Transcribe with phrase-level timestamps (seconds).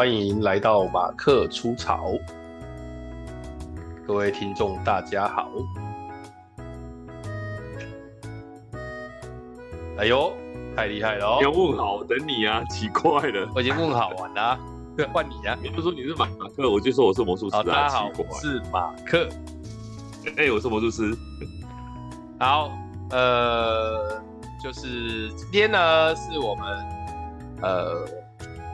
[0.00, 2.12] 欢迎来到马克出草，
[4.06, 5.50] 各位听众大家好。
[9.98, 10.32] 哎呦，
[10.74, 11.40] 太厉害了哦！
[11.42, 14.58] 要问好，等你啊，奇怪了，我已经问好完了，
[15.12, 15.54] 换你啊！
[15.62, 17.62] 你不说你是马克，我就说我是魔术师啊。
[17.62, 19.28] 大家好，我是马克。
[20.28, 21.14] 哎、欸，我是魔术师。
[22.38, 22.72] 好，
[23.10, 24.18] 呃，
[24.64, 26.64] 就是今天呢，是我们
[27.60, 28.19] 呃。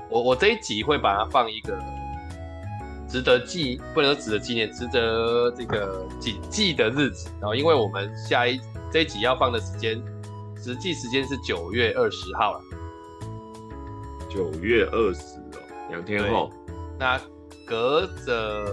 [0.09, 1.79] 我我这一集会把它放一个
[3.09, 7.29] 值得记，不能说值得纪念，值得这个 谨记的日子。
[7.41, 8.61] 然后，因为我们下一
[8.93, 10.03] 这一集要放的时间，
[10.63, 12.61] 实际时间是九月二十号了。
[14.29, 16.51] 九月二十哦，两天后。
[16.99, 17.21] 那
[17.67, 18.65] 隔着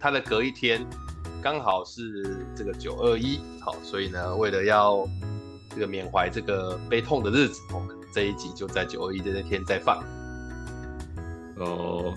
[0.00, 0.84] 它的隔一天，
[1.42, 5.06] 刚好是这个九二一，好，所以呢，为了要
[5.70, 10.02] 这个缅怀这个悲痛的日子，我们这一集就在九二一的那天再放。
[11.58, 12.14] 哦，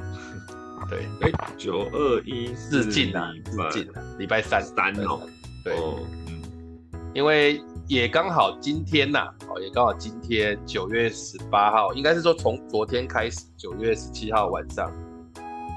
[0.89, 5.21] 对，哎，九二一日进啊，日进啊，礼拜三三哦，
[5.63, 5.75] 对，
[6.27, 6.41] 嗯，
[7.13, 14.91] 因为也刚好今天呐，哦，也刚好今天九月十八号，应该是说从昨天开始，九月十七号晚上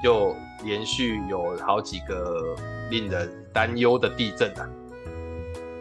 [0.03, 2.55] 就连续有好几个
[2.91, 4.69] 令人担忧的地震啊，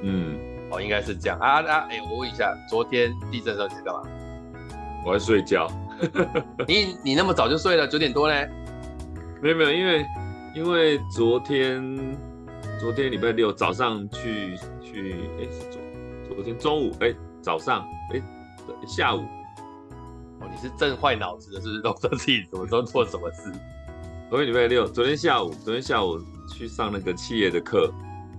[0.02, 0.39] 嗯，
[0.70, 4.02] 哦，应该是这样啊啊，哎，我问一下，昨天地震的时候你在干嘛？
[5.05, 5.67] 我在睡觉。
[6.69, 8.48] 你你那么早就睡了，九点多嘞？
[9.41, 10.06] 没有没有，因为
[10.55, 12.17] 因为昨天
[12.81, 18.23] 昨天礼拜六早上去去，哎是昨昨天中午哎早上哎
[18.86, 19.20] 下午
[20.41, 23.53] 哦，你是震坏脑子的，是不是都说自己什么时候做什么事？
[24.30, 27.92] 昨天礼拜六，昨天下午昨天下午去上那个企业的课。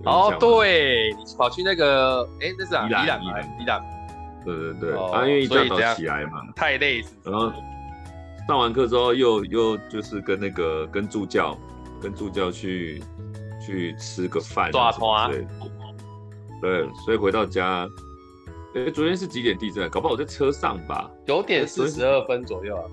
[0.04, 3.93] 哦，对，你跑去那个哎那是啊，宜兰宜兰宜兰。
[4.44, 7.52] 对对对，哦、啊，因为一大早起来嘛，太累，然后
[8.46, 11.58] 上完课之后又又就是跟那个跟助教
[12.00, 13.02] 跟助教去
[13.64, 15.46] 去吃个饭，对，
[16.60, 17.88] 对，所以回到家，
[18.74, 19.88] 哎，昨天是几点地震？
[19.88, 22.84] 搞不好我在车上吧，九点四十二分左右啊，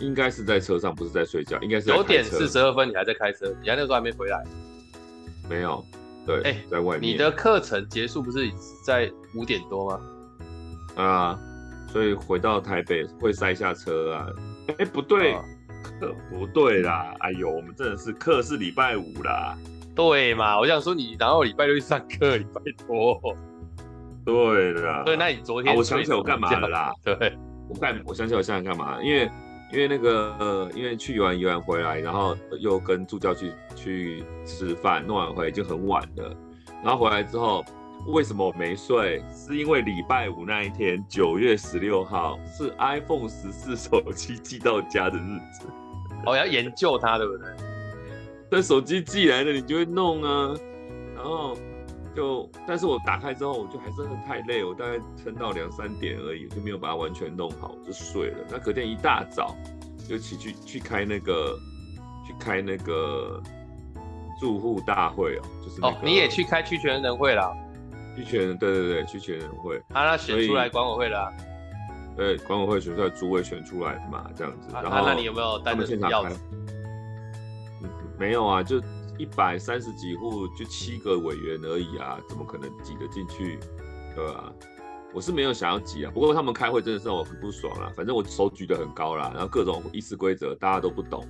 [0.00, 4.42] 应该是在车上，不是在睡觉，应该是九点四十二分，你还在开车，你还那时候还没回来，
[5.48, 5.84] 没有，
[6.26, 8.50] 对，哎，在外面，你的课程结束不是
[8.84, 10.00] 在五点多吗？
[10.96, 11.38] 啊，
[11.88, 14.26] 所以回到台北会塞下车啊？
[14.68, 15.32] 哎、欸，不对，
[15.98, 17.14] 课、啊、不对啦！
[17.20, 19.56] 哎呦，我们真的是课是礼拜五啦。
[19.94, 20.58] 对嘛？
[20.58, 23.20] 我想说你然后礼拜六去上课，礼拜多。
[24.24, 25.02] 对啦。
[25.04, 26.92] 对，那你昨天、啊、我想起来我干嘛了啦？
[27.04, 27.36] 对，
[27.68, 29.02] 我干，我想起来我现在干嘛？
[29.02, 29.30] 因为
[29.72, 36.36] 因为那个呃，因为去完游完回来，然后又跟助教去去吃饭，弄完回来已经很晚了，
[36.84, 37.64] 然后回来之后。
[38.06, 39.22] 为什么我没睡？
[39.30, 45.68] 是因为礼拜五那一天，九月十六号是 iPhone 十四手机寄到家的日子。
[46.24, 47.46] 我、哦、要研究它，对不对？
[48.50, 50.54] 但手机寄来了，你就会弄啊。
[51.14, 51.56] 然后
[52.16, 58.38] 就，但是我打开之后，我就还是很太累，我大概撑到两三点而已，就没有把它完全弄好，就睡了。
[58.50, 59.54] 那隔天一大早
[60.08, 61.56] 就起去去开那个，
[62.26, 63.40] 去开那个
[64.40, 67.54] 住户大会哦，就是、那个、哦，你也去开区权人会了。
[68.16, 71.28] 区权人，对对对，区权人会，啊，他选出来管委会了、啊，
[72.16, 74.74] 对，管委会选出来，主委选出来嘛，这样子。
[74.74, 76.36] 啊、然后，那你有没有带着钥匙？
[78.18, 78.78] 没有啊，就
[79.16, 83.58] 一百三十几户，就七个委员而已啊，怎么可能挤得进去？
[84.14, 84.52] 对吧？
[85.14, 87.90] 我是没有想要挤啊，不过他们开会真的是让我很不爽啦。
[87.96, 91.26] 反正我手举得很高啦，然后各种议事规则大家都不懂，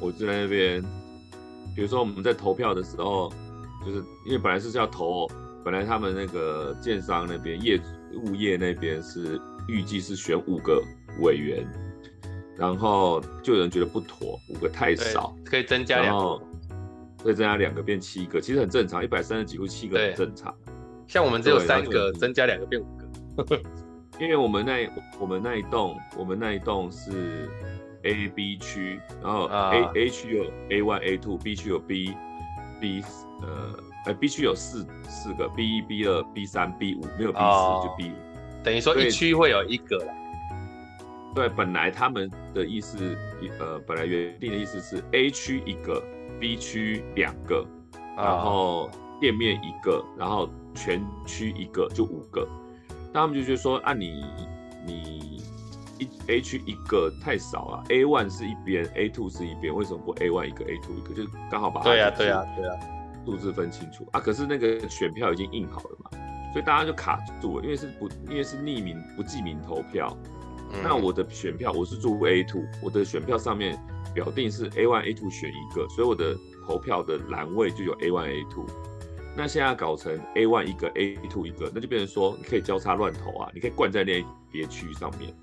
[0.00, 0.82] 我就在那边，
[1.76, 3.30] 比如说我们在投票的时候，
[3.84, 5.28] 就是因为本来是要投。
[5.64, 7.80] 本来他们那个建商那边业
[8.24, 10.82] 物业那边是预计是选五个
[11.20, 11.64] 委员，
[12.56, 16.40] 然后就有人觉得不妥，五个太少，可以增加两个，
[17.22, 20.52] 可以增加两个变七个，其实很正常，一百三十几户七个很正常。
[21.06, 22.84] 像我们只有三个，增加两个变五
[23.44, 23.60] 个，
[24.18, 27.48] 因为我们那我们那一栋我们那一栋是
[28.02, 32.12] A B 区，然后 A、uh, A 区有 A one A two，B 区有 B
[32.80, 33.02] B
[33.42, 33.91] 呃。
[34.04, 38.14] 呃，B 区有四四个，B 一、B 二、B 三、B 五，没有 B 四、oh, 就 B 五，
[38.64, 40.14] 等于说一区会有一个啦。
[41.34, 43.16] 对，本来他们的意思，
[43.58, 46.02] 呃，本来原定的意思是 A 区一个
[46.38, 47.64] ，B 区两个
[48.16, 48.26] ，oh.
[48.26, 48.90] 然后
[49.20, 52.46] 店面一个，然后全区一个，就五个。
[53.12, 54.24] 那他们就觉得说，啊你，
[54.84, 55.42] 你你
[55.98, 61.88] 一 A 区一个太少了，A one 是一边，A two 是一边，为什么不 A one 一个，A two 一个，就刚好把它。
[61.88, 62.91] 对呀、啊，对呀、啊，对呀、啊。
[63.24, 64.20] 数字分清楚啊！
[64.20, 66.10] 可是那个选票已经印好了嘛，
[66.52, 70.16] 所以大家就卡住了，因为是不，因为是匿名不记名投票，
[70.72, 73.78] 嗯、那我的选票我是住 A two，我的选票上面
[74.14, 76.36] 表定是 A one A two 选一个，所以我的
[76.66, 78.66] 投票的栏位就有 A one A two。
[79.34, 85.34] 那现在搞成 A one 一个 A two 一个，那就变成说你可以交叉乱投啊，你可以灌在那别区上面。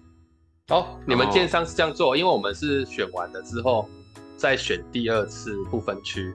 [0.67, 3.89] 哦，你们建商是这样做，因为我们是选完了之后
[4.37, 6.31] 再选第二次不分区，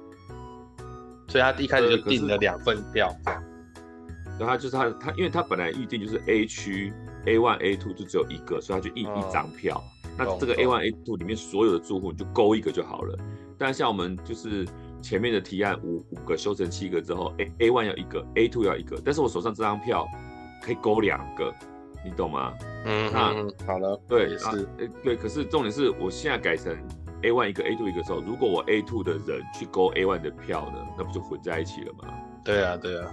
[1.34, 3.12] 所以他一开始就订了两份票。
[4.38, 6.92] 然后他就是他他，因为他本来预定就是 A 区
[7.26, 9.82] A one A two 就只有一个，所以他就印一张票。
[10.04, 13.18] 嗯、那这个 A one A two 里面所有的住户你就勾一个就好了。
[13.58, 14.64] 但像我们就是。
[15.04, 20.08] 前面的提案五五个修成七个之后，A A one 要一个，A two 要一个，但是我手上这张票
[20.62, 21.52] 可以勾两个，
[22.02, 22.54] 你懂吗？
[22.86, 26.74] 嗯，那好了，对，是，哎，对，可是重点是我现在改成
[27.24, 32.04] A one 一个，A two 一个时候，如果我 A two 的人去勾 A one 的票呢，那不就混在一起了吗？
[32.44, 33.10] 对啊，对啊，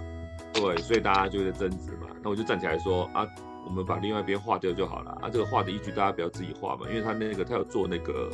[0.52, 2.08] 对，所以大家就在争执嘛。
[2.22, 3.26] 那我就站起来说啊，
[3.64, 5.10] 我们把另外一边划掉就好了。
[5.22, 8.30] 啊，这个划的依据大家不要自己画嘛，因为他那个他有做那个，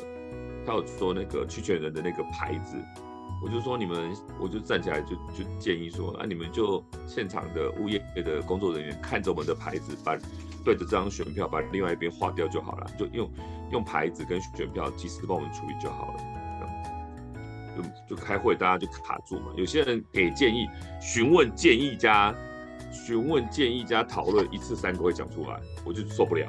[0.67, 2.77] 他有做那个去权人的那个牌子。
[3.41, 10.17] 我就说你们，我就站起来就就建议说啊，你们就现场的物业的工作人员看着我们的牌子，把
[10.65, 13.31] 对着这张选票把另外一边划掉就好了，就用
[13.71, 16.39] 用牌子跟选票及时帮我们处理就好了。
[17.77, 20.67] 就就开会大家就卡住嘛，有些人给建议，
[21.01, 22.35] 询问建议加
[22.93, 26.45] 询问建议加讨论一次三个会讲出来，我就受不了。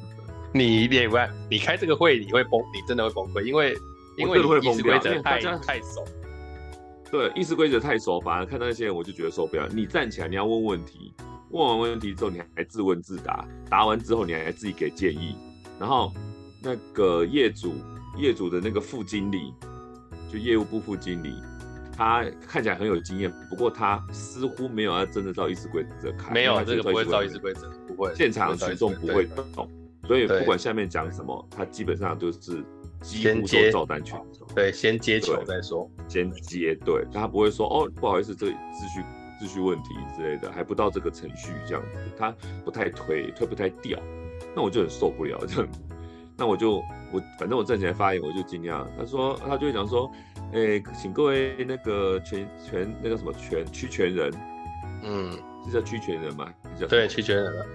[0.54, 1.16] 你也不，
[1.50, 3.76] 你开这个会你会崩，你真的会崩溃，因为
[4.16, 6.02] 因为议事规则太太熟。
[7.10, 9.68] 对，议事规则太熟，反而看到那些人我就觉得受不了。
[9.68, 11.12] 你站起来，你要问问题，
[11.50, 15.34] 问完问题之后，你还自问自答，答完之后你还自己给建议。
[15.78, 16.12] 然后
[16.62, 17.74] 那个业主，
[18.16, 19.52] 业主的那个副经理，
[20.30, 21.34] 就业务部副经理，
[21.96, 26.32] 他看起来很有经验，不过他似乎没有要真的照议事规则开。
[26.32, 28.14] 没有，这个不会照议事规则，不会。
[28.14, 29.68] 现场群众不会懂，
[30.06, 32.64] 所以不管下面讲什么，他基本上都是。
[33.00, 39.00] 几乎都照单全收，对，先接球再说，先接，对，他不会说哦，不好意思，这个秩序
[39.40, 42.30] 秩序问题之类的，还不到这个程序这样子，他
[42.64, 43.98] 不太推，推不太掉，
[44.54, 45.80] 那我就很受不了这样子，
[46.36, 50.10] 那我就我反正我站起来发言，我就尽量，他说他就会讲说，
[50.52, 54.30] 哎、欸，请各位那个全全那个什么全区权人，
[55.04, 55.32] 嗯，
[55.64, 56.52] 是叫区权人吗？
[56.78, 57.66] 叫对，区权人了，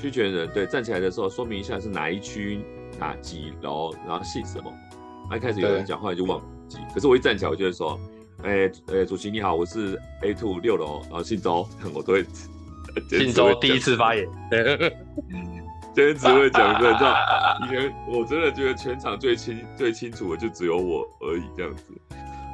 [0.00, 2.64] 区权人，对，站起来的时候说明一下是哪一区。
[2.98, 4.72] 哪几楼，然后姓什么？
[5.30, 7.98] 那一开始有人讲话就忘记，可是我一站起来，我就会说，
[8.42, 12.24] 哎、欸、哎、欸，主席你好，我是 A two 六楼，然后姓周， 我都会。
[13.10, 14.26] 姓周第一次发言，
[15.94, 17.14] 今天只会讲这样，
[17.64, 21.92] 以前我真的觉得全场最清最清楚的就只有我而已这样子，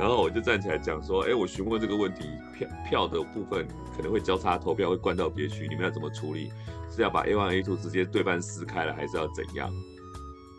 [0.00, 2.24] 然后我就站起来讲说，哎、欸，我询问这个问题，
[2.58, 6.50] 票票的部分可能会交叉投票，会灌到别区，你们要怎么处理？
[6.90, 9.72] 是要把 A one A two 直接对半撕开了，还是要怎样？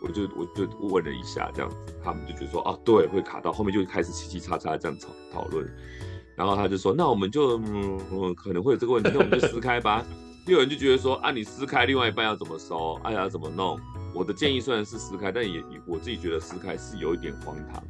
[0.04, 5.66] 我就我就问了一下，这样子，他们就觉得说啊，对，会卡到后面就开始七七叉叉这样讨讨论，
[6.36, 10.04] 然后他就说，那我们就嗯，嗯可能会有这个问题，那我们就撕开吧。
[10.46, 13.00] 又有人就觉得说啊，你撕开，另外一半要怎么收？
[13.02, 13.80] 哎、啊、呀，怎么弄？
[14.14, 17.82] 我的建议虽然是撕开，但也我自己觉得撕开是有一点荒唐。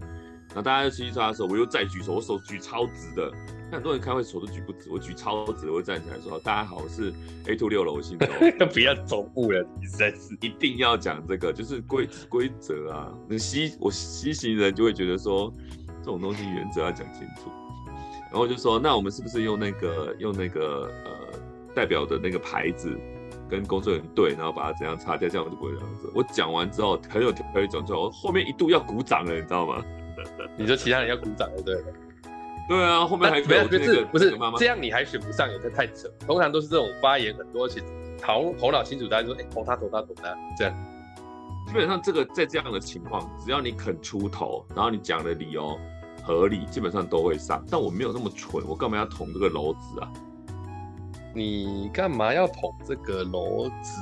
[0.54, 3.30] 那大家嘁嘁喳喳的时候，我又再举手，我手举超直的。
[3.72, 7.12] 很多人开会手都举不直，我举超直，我会站起来说：“大家好，我是
[7.48, 8.26] A two 六楼，我姓周。
[8.72, 13.12] ”不要走步了，你实在是一定要讲这个，就是规规则啊。
[13.28, 15.52] 那西我西行人就会觉得说，
[15.98, 17.50] 这种东西原则要讲清楚。
[18.30, 21.38] 然后就说：“那我们是不是用那个用那个呃
[21.74, 22.96] 代表的那个牌子
[23.50, 29.82] 跟工作人员对，然后把它怎样擦掉，这样我就不会这样子。”我讲完之后，很有条理讲之后，后面一度要鼓掌了，你知道吗？
[30.56, 31.82] 你说其他人要鼓掌了，对。
[32.66, 36.08] 对啊，后面还没有，不是不是这样，你还选不上，也是太扯。
[36.26, 37.82] 通常都是这种发言很多，且
[38.18, 40.74] 头头脑清楚，大家说，哎，投他投他投他，这样。
[41.66, 45.78] 基本上这个在这样的情况，只要你肯出头，然后你讲的理由
[46.22, 47.62] 合理，基本上都会上。
[47.70, 50.08] 但我没有那么蠢，我干嘛要捅这个篓子啊？
[51.34, 54.00] 你干嘛要捅这个篓子？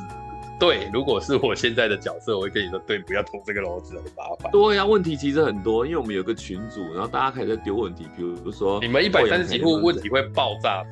[0.62, 4.52] 对，如果是我现在的角色，我会跟你说，对，不要捅这个篓子，很麻烦。
[4.52, 10.84] 对呀、啊，问题其实很多，因为我们有个群组，然后大家开始在丢问题，比如说你们一百三十几户问题会爆炸。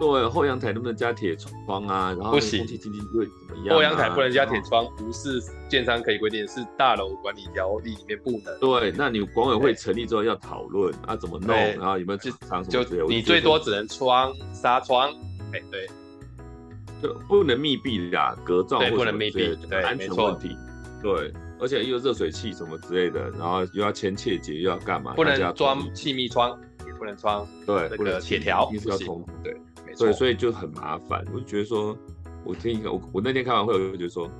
[0.00, 2.08] 对，后阳台能不能加铁窗啊？
[2.18, 3.74] 然后空气清净会怎么样、啊？
[3.76, 8.58] 后阳台不能加铁窗，不是建商可以规定，是大楼管理条例里面不能。
[8.58, 11.54] 对，那你管委会成立之后要讨论啊，怎么弄？
[11.54, 12.30] 然后有没有就
[12.84, 15.12] 就你最多只能窗纱窗，
[15.52, 15.86] 哎，对。
[17.28, 20.56] 不能密闭的，隔噪或者不能密闭，对，安全问题，
[21.02, 25.14] 对，而且又热水器什么之类的，然后又要签切结，又要干嘛？
[25.14, 29.56] 不能装气密窗，也不能装，对，不能铁条一定是要通，对，
[29.98, 31.24] 对，所以就很麻烦。
[31.32, 31.96] 我就觉得说，
[32.44, 34.30] 我听一个，我我那天开完会，我就觉得说，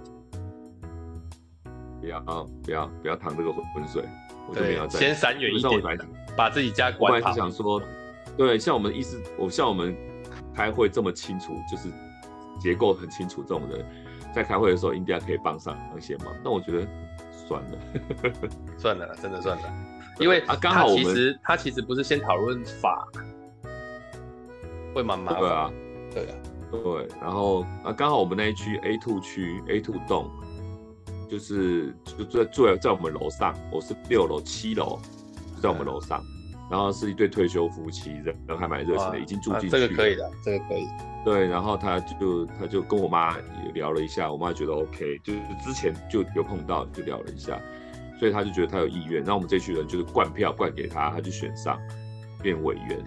[2.00, 2.20] 不要
[2.62, 4.04] 不要不要淌这个浑水，
[4.48, 5.98] 我就没有再先闪远一点，
[6.36, 7.30] 把自己家管好。
[7.30, 7.80] 我是想说，
[8.36, 9.96] 对，像我们意思，我像我们
[10.54, 11.88] 开会这么清楚，就是
[12.64, 13.84] 结构很清楚这种人，
[14.34, 16.28] 在开会的时候应该可以帮上一些忙。
[16.42, 16.88] 那我觉得
[17.46, 17.78] 算了，
[18.78, 19.62] 算了，真的算了，
[20.18, 23.06] 因为啊，刚好我们他其实他其实不是先讨论法，
[24.94, 25.40] 会蛮麻烦。
[25.40, 25.70] 对啊，
[26.14, 26.34] 对啊。
[26.72, 30.28] 对，然后啊，刚好我们那一区 A two 区 A two 栋，
[31.28, 34.98] 就是就在住在在我们楼上，我是六楼七楼，
[35.54, 36.24] 就在我们楼上，
[36.74, 39.70] 然后是一对退休夫妻，人还蛮热情的，已经住进去了。
[39.70, 40.84] 这个可以的，这个可以。
[41.24, 47.62] 对，然后他就他就跟我妈也聊了一下，我妈觉得 OK，就是之前就有碰到就聊了一下，
[48.18, 51.78] 所以他就觉得他有意愿，然后我们这群人就是灌票灌给他，他就选上
[52.42, 52.98] 变委员，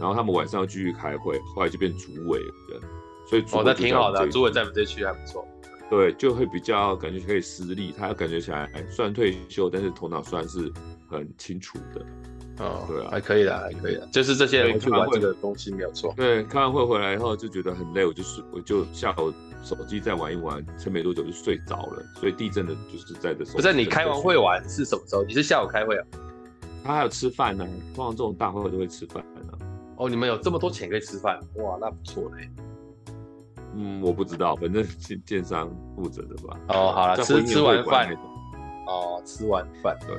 [0.00, 2.80] 然后他们晚上要继续开会，后来就变主委了。
[3.28, 5.46] 所以哦，那挺好的，啊，主委在我们这区还不错。
[5.90, 10.72] 对，就会比较感觉可以施力，他感觉起来虽然退休，但是头脑算是
[11.06, 12.06] 很清楚的。
[12.60, 16.12] 哦，对啊，还可以的，还可以的，就是这些人去玩这个东西没有错。
[16.16, 19.32] 对，开完会回来以后就觉得很累，我就睡，我就下午
[19.64, 22.02] 手机再玩一玩，撑没多久就睡着了。
[22.16, 23.56] 所以地震的就是在这时候。
[23.56, 25.24] 不是你开完会玩是什么时候？
[25.24, 26.06] 你是下午开会啊？
[26.84, 29.66] 他还有吃饭呢，通常这种大会都会吃饭呢。
[29.96, 31.38] 哦，你们有这么多钱可以吃饭？
[31.56, 32.50] 哇，那不错嘞。
[33.74, 36.58] 嗯，我不知道，反正建建商负责的吧。
[36.68, 38.14] 哦，好了，吃吃完饭。
[38.86, 40.16] 哦，吃完饭，对，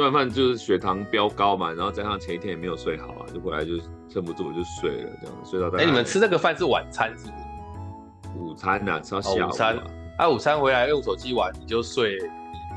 [0.00, 3.72] 吃完饭就是血糖飙高嘛，然后加上前一天也没有睡好啊，就回来就
[4.08, 5.84] 撑不住我就睡了，这样睡到大概。
[5.84, 8.38] 哎，你们吃那个饭是晚餐是不是？
[8.38, 9.50] 午餐呐，吃到下午。
[9.50, 9.78] 午餐，
[10.16, 12.16] 啊，午餐回来用手机玩，你就睡，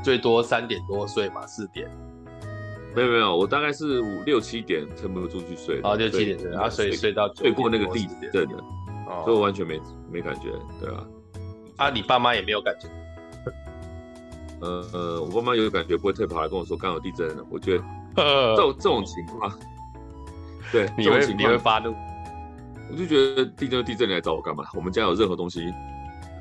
[0.02, 1.90] 最多三点多睡嘛，四点。
[2.94, 5.80] 没有没有，我大概是五六七点撑不住去睡。
[5.82, 8.62] 哦，六七点睡，然后睡睡到睡过那个地震的。
[9.24, 9.80] 所以我完全没
[10.12, 11.06] 没感觉，对啊，
[11.76, 12.86] 啊，你爸妈也没有感觉？
[14.60, 17.44] 呃呃，我爸妈有感觉，不会特别跑来跟我说刚有地震了。
[17.50, 17.84] 我觉得
[18.54, 19.52] 这种这种情况，
[20.72, 21.94] 对，你会你会发怒？
[22.90, 24.64] 我就觉得地震就地震，你来找我干嘛？
[24.74, 25.72] 我们家有任何东西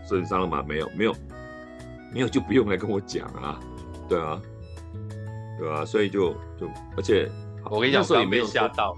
[0.08, 0.64] 损伤了吗？
[0.68, 1.16] 没有，没有，
[2.14, 3.60] 没有就不用来跟我讲啊，
[4.08, 4.42] 对啊，
[5.60, 6.68] 对啊，所以就就
[6.98, 7.30] 而且
[7.70, 8.96] 我跟你讲，所以没有吓到。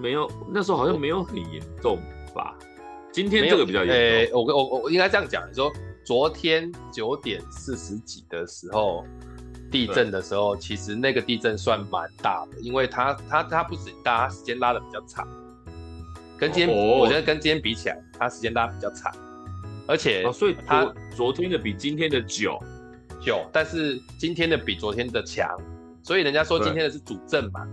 [0.00, 1.98] 没有，那时候好像没有很严重
[2.34, 2.56] 吧。
[3.12, 3.94] 今天这个比较严重。
[3.96, 5.70] 欸、我我我应该这样讲，你说
[6.04, 9.04] 昨天九点四十几的时候
[9.70, 15.26] 地震的时候，其实那个地震算蛮大的，因为它它它不止大，它时间拉的比较长。
[16.36, 19.12] 跟今天、哦、我觉得跟今天比起来，它时间拉比较长，
[19.86, 22.58] 而且、哦、所以它昨天的比今天的久
[23.20, 25.48] 久，但是今天的比昨天的强，
[26.02, 27.68] 所以人家说今天的是主震嘛。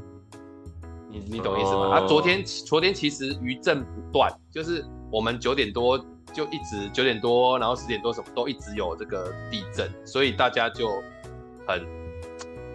[1.10, 1.96] 你你懂意思吗？
[1.96, 5.98] 啊，昨天昨天其实余震不断，就是我们九点多
[6.38, 10.88] 就一直九点多，然后十点多什么都一直有这个地震，所以大家就
[11.68, 11.84] 很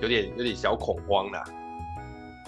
[0.00, 1.44] 有点有点小恐慌啦。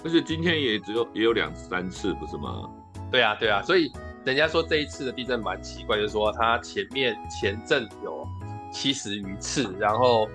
[0.05, 2.69] 而且今天也只有也有两三次，不是吗？
[3.13, 3.93] 对啊对啊，所以
[4.25, 8.27] 人家说这一次的地震蛮奇怪，就是说它前面前震有
[8.73, 10.29] 七十余次，然后。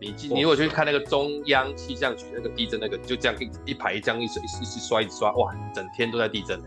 [0.00, 6.60] 你你如果去看那个中央气象局那个地震那个，就这样一一排这样一水一刷一刷，哇，整天都在地震，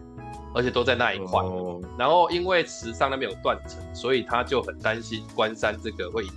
[0.55, 1.41] 而且都在那一块。
[1.41, 6.29] 哦、然后因为池上那边有断层，所以他就很担心关山这个会引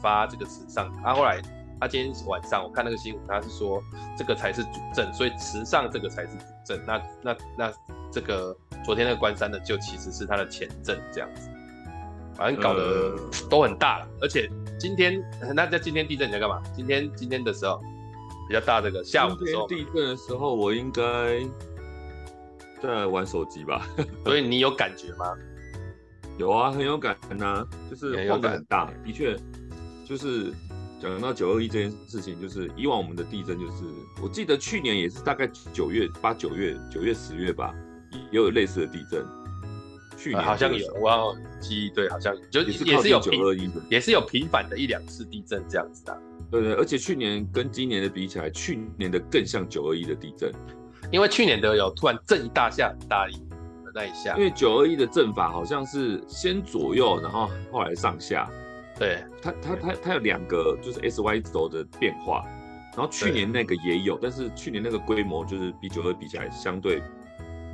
[0.00, 0.92] 发这个池上。
[1.02, 1.40] 他、啊、后来
[1.80, 3.82] 他今天晚上我看那个新闻，他是说
[4.16, 6.86] 这个才是主震，所以池上这个才是主震。
[6.86, 7.72] 那那那
[8.12, 11.48] 这个昨天那个关山的就其实是他的前震这样子，
[12.34, 13.16] 反正搞得
[13.50, 14.48] 都很大了，而且。
[14.80, 15.22] 今天
[15.54, 16.60] 那在今天地震你在干嘛？
[16.74, 17.80] 今天今天的时候
[18.48, 21.02] 比较大，这个下午的时候地震的时候，我应该
[22.82, 23.86] 在玩手机吧。
[24.24, 25.34] 所以你有感觉吗？
[26.38, 28.90] 有啊，很有感呐、啊，就是晃得很大。
[29.04, 29.36] 的确，
[30.04, 30.52] 就是
[31.00, 33.84] 讲到九二一这件事情，就是以往我们的地震，就是
[34.22, 37.74] 我记得去年也是大概九月八九月九月十月吧，
[38.30, 39.24] 也有类似的地震。
[40.16, 46.18] 去年、呃、好像有，我要记忆对，好像就也是也是有九二一的，也是有频繁的一两次地震这样子的。
[46.50, 50.52] 对对，而且去年跟今年的比起来，去年的更像九二一的地震，
[51.10, 53.34] 因为去年的有突然震一大下很大力
[53.84, 58.48] 的那一下，因为九二一的震法好像是先左右，然后后来上下。
[58.98, 62.44] 对，它它它它有两个就是 S Y 轴的变化，
[62.96, 67.02] 然后去年那个也有，但是去年那个规模就是比九二比起来相对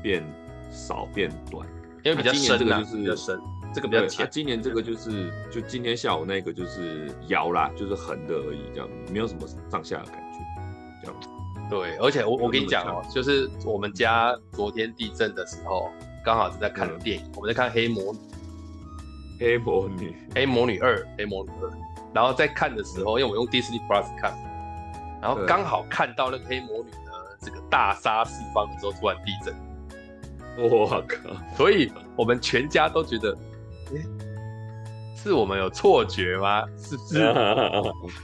[0.02, 0.24] 变
[0.70, 1.66] 少变短。
[2.04, 3.40] 因为比较深，这个就是比较深，
[3.74, 4.26] 这个比较浅。
[4.30, 10.38] 今年这个就是，就今天下午那个就是摇啦，就是横的而已，这样没有什么上下的感觉，
[11.02, 11.37] 这样。
[11.70, 15.90] 对，而且我我跟你讲哦，就是我们家昨天地震的时候，
[16.24, 18.18] 刚好是在看电影，我们在看《黑魔女》。
[19.40, 21.70] 黑魔女，黑魔女二，黑魔女二。
[22.12, 24.36] 然后在看的时候，因为我用 Disney Plus 看，
[25.22, 29.54] 然后刚好看到那个黑魔女呢，这个大杀四方的时候突然地震，
[30.68, 31.30] 我靠！
[31.56, 33.30] 所以我们全家都觉得，
[33.92, 34.04] 欸、
[35.14, 36.64] 是我们有错觉吗？
[36.76, 37.32] 是不是？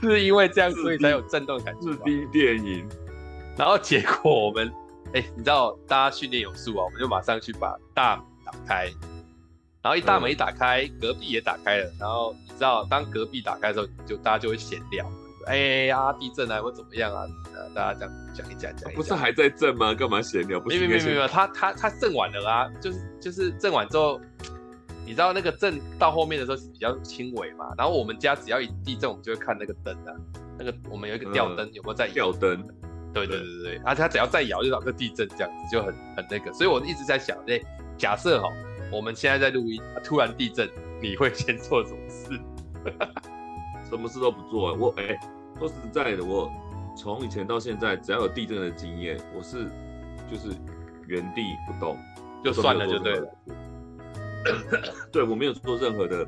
[0.17, 1.91] 是因为这样所以才有震动感觉？
[1.93, 2.85] 是第电影，
[3.57, 4.67] 然后结果我们，
[5.13, 8.91] 哎、欸，你知道大家训练有素啊，我们就马上去把大门打开。
[9.81, 11.91] 然后一大门一打开，嗯、隔壁也打开了。
[11.99, 15.05] 然后你知道，当隔壁打开的时候，就大家就会闲聊，
[15.45, 17.23] 哎呀，地震啊，或怎么样啊？
[17.75, 18.95] 大家这样讲一讲，讲一讲。
[18.95, 19.93] 不是还在震吗？
[19.93, 20.59] 干嘛闲聊？
[20.61, 24.19] 没有没有没有，他他他震完了啊，就是就是震完之后，
[25.05, 27.71] 你知道那个震到后面的时候是比较轻微嘛。
[27.77, 30.11] 然后我们家只要一地震，我们就会看那个灯啊，
[30.57, 32.07] 那个我们有一个吊灯，嗯、有没有在？
[32.07, 32.67] 吊灯。
[33.15, 36.53] 对对对对，而且他只要再摇，就找个地震，这样子就很很那个。
[36.53, 37.59] 所以我一直在想，哎，
[37.97, 38.47] 假设哈。
[38.91, 40.69] 我们现在在录音，突然地震，
[41.01, 42.39] 你会先做什么事？
[43.89, 44.75] 什么事都不做。
[44.75, 45.19] 我哎、欸，
[45.57, 46.49] 说实在的，我
[46.95, 49.65] 从以前到现在，只要有地震的经验，我是
[50.31, 50.55] 就是
[51.07, 51.97] 原地不动，
[52.43, 53.27] 就算了，就对了。
[55.11, 56.25] 对，我没有做任何的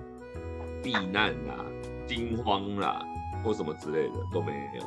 [0.81, 1.63] 避难啦、
[2.07, 3.05] 惊慌啦
[3.43, 4.83] 或什么之类的都没有。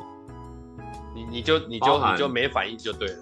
[1.13, 3.17] 你你就你就你就没反应就对了。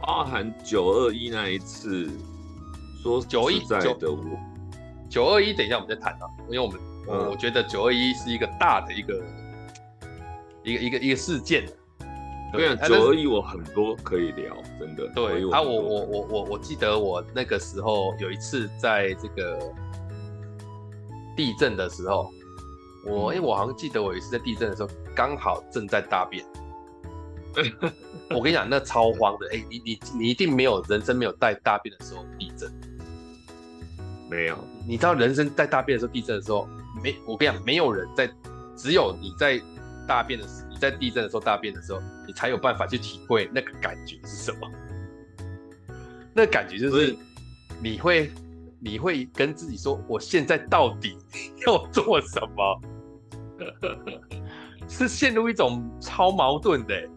[0.00, 2.10] 包含九二一那一次。
[3.02, 3.96] 说九二一九
[5.08, 9.24] 九二一，等一下我们再谈啊，因为我们我我觉得九二一是一个大的一个
[10.64, 11.64] 一个一个一个事件。
[12.52, 15.06] 对啊，九二一我很多可以聊，真的。
[15.14, 19.72] 对啊，我我我我我记得我那个时候有一次在这个
[21.36, 22.28] 地震的时候，
[23.06, 26.44] 我哎我好像记得我有一次在地震的时候，刚好正在大便。
[28.30, 32.70] 我跟你讲，那超慌的，哎，你你你一定没有人生没有带大便的时候地震。
[34.28, 36.68] 没有，你知道人生带大便的时候，地震的时候，
[37.02, 38.28] 没，我跟你讲，没有人在，
[38.76, 39.60] 只有你在
[40.06, 44.70] 大便的时候，你在地震的时候大便的时候，你才有办法去体会那个感觉是什么。
[46.34, 47.16] 那个感觉就是，
[47.80, 48.30] 你会，
[48.80, 51.16] 你会跟自己说，我现在到底
[51.66, 52.80] 要做什么？
[54.88, 57.08] 是陷入一种超矛盾的。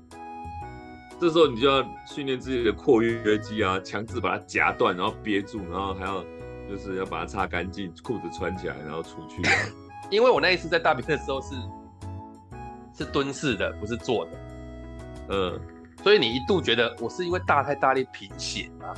[1.19, 6.23] 这时候你就要训练自己的括约肌啊，强制把它夹断，然后憋住，然后还要。
[6.69, 9.41] 就是要把它擦干净，裤子穿起来，然后出去。
[10.11, 11.55] 因为我那一次在大便的时候是
[12.95, 14.31] 是蹲式的，不是坐的。
[15.29, 15.59] 嗯，
[16.03, 18.93] 所以你一度觉得我是因为大太大力贫血嘛，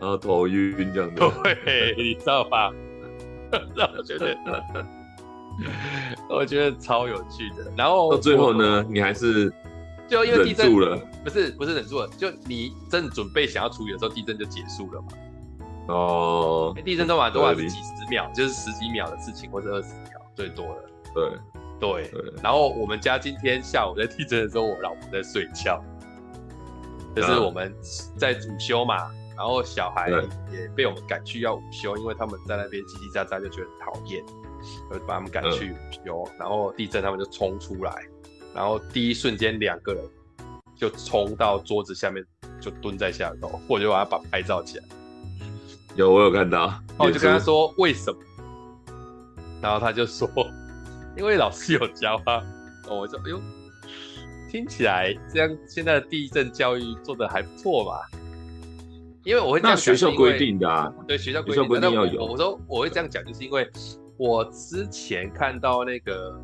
[0.00, 1.20] 然后头晕这样子。
[1.42, 2.72] 对， 你知道吧？
[3.76, 4.34] 让我觉得，
[6.30, 7.70] 我觉得超有趣的。
[7.76, 9.52] 然后到最后呢，你还是
[10.08, 10.72] 就因为地震
[11.24, 15.08] 不是不是忍住了，就你正准备想要处理的时候，地震就结束了嘛。
[15.88, 20.82] 哦，地震都蛮多啊，是几十秒，就是十几秒的事情，或者二十秒最多了。
[21.14, 21.30] 对
[21.78, 22.32] 对对。
[22.42, 25.80] 然后我们家今天下午在地震的时候，我老婆在睡觉，
[27.14, 27.72] 就是我们
[28.16, 28.96] 在午休嘛，
[29.36, 30.10] 然后小孩
[30.50, 34.24] 也被我们赶去要午休，因为他们在那边叽叽喳喳就觉得很讨厌，
[34.92, 36.28] 就把他们赶去午休。
[36.38, 37.92] 然后地震他们就冲出来，
[38.56, 40.02] 然后第一瞬间两个人
[40.74, 42.24] 就冲到桌子下面，
[42.58, 44.84] 就蹲在下头，我就把他把拍照起来。
[45.94, 46.72] 有，我有看到。
[46.98, 48.18] 我就跟他说为什么，
[49.60, 50.26] 然后他就说，
[51.18, 52.42] 因为老师有教啊。
[52.88, 53.40] 哦，我说，哎呦，
[54.50, 58.08] 听起来这样现在的地震教育做的还不错吧？
[59.22, 61.80] 因为我会这样，那学校规定的啊，对，学校规定的。
[61.80, 63.68] 那我我说我会这样讲，就是因为
[64.16, 66.40] 我之前看到那个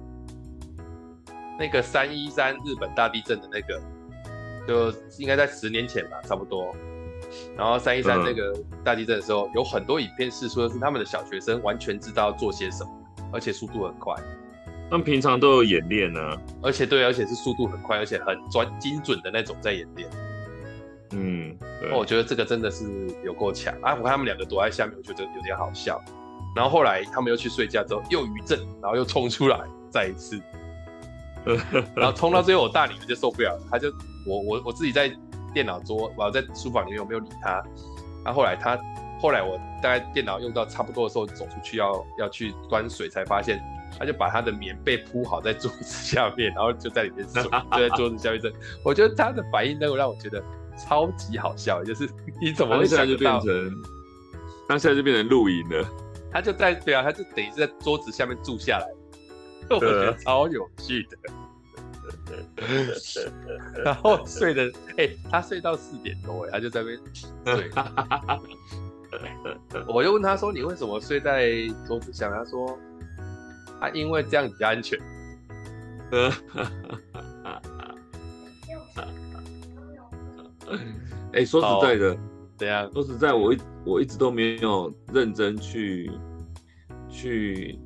[1.58, 3.80] 那个三一三日本大地震的那个，
[4.66, 6.74] 就应该在十年前吧，差不多。
[7.56, 8.52] 然后三一三那个
[8.84, 12.90] 大地震的时候，嗯、有很多影片是说，是他们的小学生完全知道做些什么，
[13.32, 14.14] 而且速度很快。
[14.90, 20.10] 他们平常都有演练呢、啊，而且对，而且是速度很快，而且很专精准的那种在演练。
[21.12, 21.56] 嗯，
[21.94, 22.84] 我觉得这个真的是
[23.24, 23.94] 有够强啊！
[23.94, 26.02] 我看他们两个躲在下面，我觉得有点好笑。
[26.54, 29.58] 然后后来他们又去睡觉之后又余震，然后又冲出来
[29.90, 30.38] 再一次，
[31.96, 33.88] 然后冲到最后我大女儿就受不了她，就
[34.26, 35.14] 我我我自己在。
[35.54, 37.62] 电脑桌，我在书房里面我没有理她？
[38.24, 38.74] 然后后来她，
[39.20, 43.60] 后来我大概电脑用到差不多的时候，走出去要要去端水，才发现
[43.98, 48.50] 她就把她的棉被铺好在桌子下面，然后就在里面睡，就在桌子下面睡。
[48.82, 50.42] 我觉得她的反应能够让我觉得
[50.74, 52.08] 超级好笑，就是
[52.40, 53.70] 你怎么会想就变成，
[54.66, 55.86] 他现在就变成露营了。
[56.32, 58.86] 他就在对啊，他就等于是在桌子下面住下来，
[59.76, 61.16] 我觉得超有趣的。
[63.84, 64.64] 然后睡的，
[64.96, 66.98] 哎、欸，他睡到四点多，哎，他就在那边
[67.44, 67.70] 睡。
[69.86, 71.52] 我就问他说：“你为什么睡在
[71.86, 72.78] 桌子上？”他说
[73.80, 74.98] ：“他因为这样比较安全。
[81.32, 82.16] ”哎、欸，说实在的，
[82.56, 82.90] 怎样？
[82.92, 86.10] 说实在，我一我一直都没有认真去
[87.10, 87.78] 去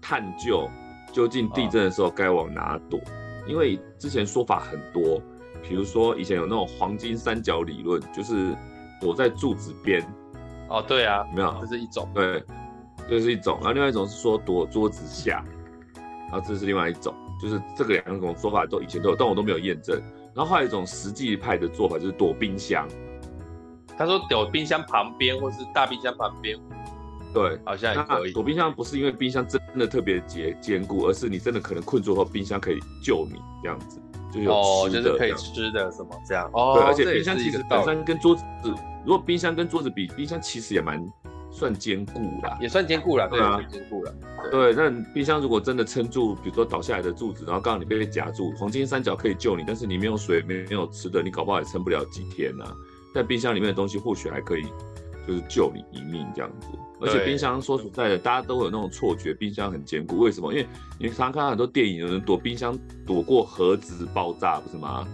[0.00, 0.68] 探究
[1.16, 3.00] 究竟地震的时候该往哪躲，
[3.46, 5.18] 因为之前说法很多，
[5.62, 8.54] 比如说以前有那种黄金三角理论，就是
[9.00, 10.06] 躲在柱子边。
[10.68, 12.44] 哦，对啊，有没有，这是一种，对，
[13.08, 13.56] 这是一种。
[13.62, 15.42] 然后另外一种是说躲桌子下，
[16.30, 19.98] 然后这是另外一种，就是这个两种说法都以前都有，但我都没有验证。
[20.34, 22.86] 然后还有一种实际派的做法就是躲冰箱。
[23.96, 26.58] 他说躲冰箱旁边或是大冰箱旁边，
[27.36, 28.32] 对，好像也可以。
[28.32, 34.00] 躲冰箱不是因为冰箱真的特别坚坚固，而是你真的可能困住后，冰箱可以救你这样子，
[34.32, 36.48] 就有哦，就是可以吃的什么这样。
[36.54, 38.42] 哦，对，而且冰箱其实本身跟桌子。
[39.04, 41.00] 如果冰箱跟桌子比，冰箱其实也蛮
[41.52, 44.14] 算坚固啦，也算坚固了，对啊，坚固了。
[44.50, 52.74] 对，那冰箱如果真的撑住，比如说倒下来的柱子，然后刚好你被夹住，黄金三角可以救你，但是你没有水，没有吃的，你搞不好也撑不了几天呐、啊。
[53.14, 54.64] 但冰箱里面的东西或许还可以，
[55.26, 56.68] 就是救你一命这样子。
[57.00, 60.52] 而且冰箱说实在的，大家都有那种错觉，冰箱很坚固，为什么？
[60.52, 60.66] 因为
[60.98, 65.06] 你常常看到很多电影，有人躲冰箱躲过盒子爆炸，不是吗？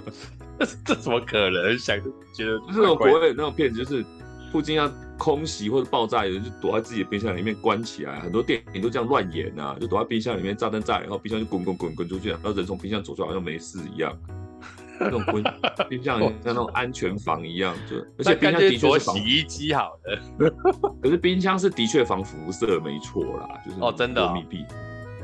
[0.84, 1.78] 这怎么可能？
[1.78, 4.04] 想就觉得就是那种国外那种片子，就是
[4.52, 8.20] 附近要空袭或者爆炸，有人就躲在自己的冰箱里面关起来。
[8.20, 14.14] 很多电影都这样乱演啊，就躲在冰箱里面，炸弹炸了以后，冰箱就滚滚滚滚出去，然后人从冰箱走出来，好像没事一样。
[15.04, 15.44] 那种冰
[15.88, 20.50] 冰箱像那种安全房一样，就而且冰箱的确是防洗衣机好的，
[21.02, 24.58] 可是冰箱是的确防辐射，没错啦，就是哦真的密闭，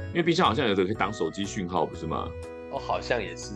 [0.09, 2.29] 因为冰箱好像有的可以挡手机讯号，不是吗？
[2.71, 3.55] 哦，好像也是。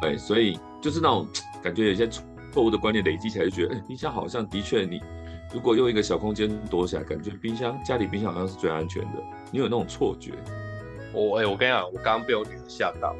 [0.00, 1.26] 对，所以就是那种
[1.62, 2.08] 感觉，有些
[2.52, 5.00] 错误的观念累积起来，就觉得，哎，冰箱好像的确，你
[5.52, 9.22] 如果用一个小空间躲起来，感觉冰箱家里冰箱好像是最安全的。
[9.50, 10.32] 你有那种错觉？
[11.12, 13.14] 我哎，我跟你讲，我刚刚被我女儿吓到。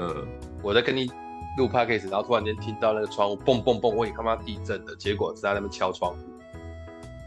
[0.00, 0.26] 嗯，
[0.62, 1.10] 我在跟你
[1.56, 6.18] 录 podcast，然后突然间听到那个窗户蹦蹦蹦，我以为他妈地震的，结果是在那边敲窗户。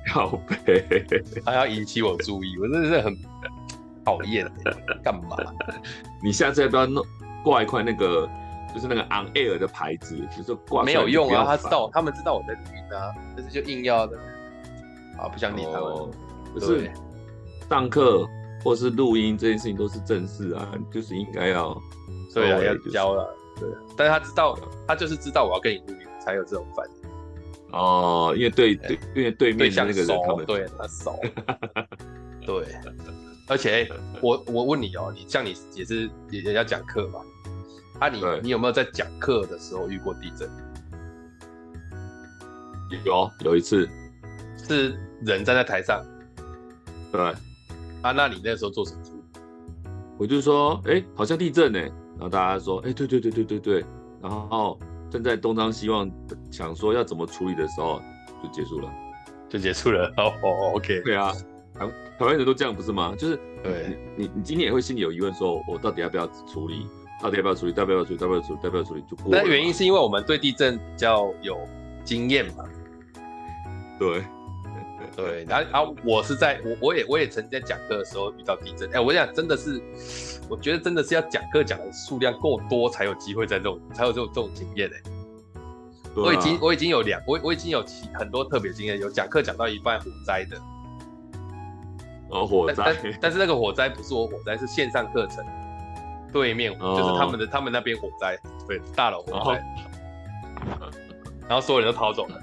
[0.07, 1.05] 好悲，
[1.45, 3.15] 他要引起我注意，我真的是很
[4.03, 4.49] 讨厌，
[5.03, 5.37] 干嘛？
[6.23, 7.03] 你下次要不要弄？
[7.43, 8.29] 挂一块那个，
[8.71, 11.43] 就是那个 on air 的牌子，就是挂没有用啊。
[11.43, 14.15] 他知道，他们知道我在录啊，但是就硬要的。
[15.17, 15.81] 啊，不想理他们。
[15.81, 16.09] 哦、
[16.53, 16.91] 可是
[17.67, 18.27] 上课
[18.63, 21.69] 或是录音这件事情都是正事啊，就是应该要，
[22.33, 23.35] 对啊，要教了。
[23.59, 27.09] 对，但是他知道，他就是知道我要跟你录音，才有这种反应。
[27.71, 31.19] 哦，因为对对，因为对面的那个人他们对他熟。
[32.45, 32.65] 对，
[33.47, 33.89] 而且
[34.21, 37.19] 我我问你哦，你像你也是也也要讲课嘛？
[37.99, 40.49] 啊你，你你有没有在讲课的时候遇过地震？
[43.05, 43.87] 有，有一次
[44.57, 44.89] 是
[45.21, 46.03] 人站在台上。
[47.11, 47.21] 对。
[48.01, 49.01] 啊，那你那时候做什么？
[50.17, 51.79] 我就说，哎、欸，好像地震呢。
[52.21, 53.85] 然后大家说，哎、欸，对对对对对对。
[54.21, 54.77] 然后
[55.09, 56.07] 正在东张西望
[56.51, 57.99] 想说要怎么处理的时候，
[58.43, 58.87] 就结束了，
[59.49, 60.07] 就结束了。
[60.17, 61.01] 哦哦，OK。
[61.01, 61.33] 对啊，
[61.73, 61.87] 台
[62.19, 63.15] 台湾人都这样不是吗？
[63.17, 66.85] 就是对，你你今天也会心里有疑问，说我到底要不要处理？
[67.19, 67.73] 到底要不要处理？
[67.75, 68.19] 要不要处理？
[68.21, 68.59] 要不要处理？
[68.61, 69.03] 要不要处理？
[69.09, 69.25] 就过。
[69.31, 71.57] 那原因是因为我们对地震比较有
[72.05, 72.63] 经验嘛？
[73.97, 74.23] 对，
[75.15, 75.45] 对。
[75.45, 78.89] 然后啊，我是在我我也我也曾经在讲课的时候遇到地震。
[78.89, 79.81] 哎、欸，我想真的是，
[80.49, 85.03] 我觉得真的是要讲课讲的数量够多，才有机会在这种才有这种这种经验哎、欸。
[86.15, 90.57] 我已经我已经有两我我已经有其很多特别经验，有讲课讲到一半火灾的。
[92.29, 92.83] 哦，火灾。
[92.85, 95.45] 但但是那个火灾不是我火灾，是线上课程。
[96.33, 99.61] 对面、哦、就是他们的，他们那边火灾，对，大楼火灾，
[100.79, 100.89] 哦、
[101.45, 102.41] 然后所有人都逃走了。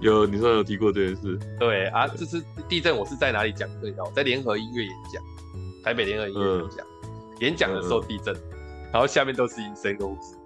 [0.00, 1.38] 有，你说有提过这件事？
[1.58, 3.92] 对啊，这次地震我是在哪里讲课？
[3.98, 5.22] 我在联合音乐演讲，
[5.84, 10.36] 台北联合音乐演讲，嗯、演讲的时候地震，嗯、然后下面都是阴森公司。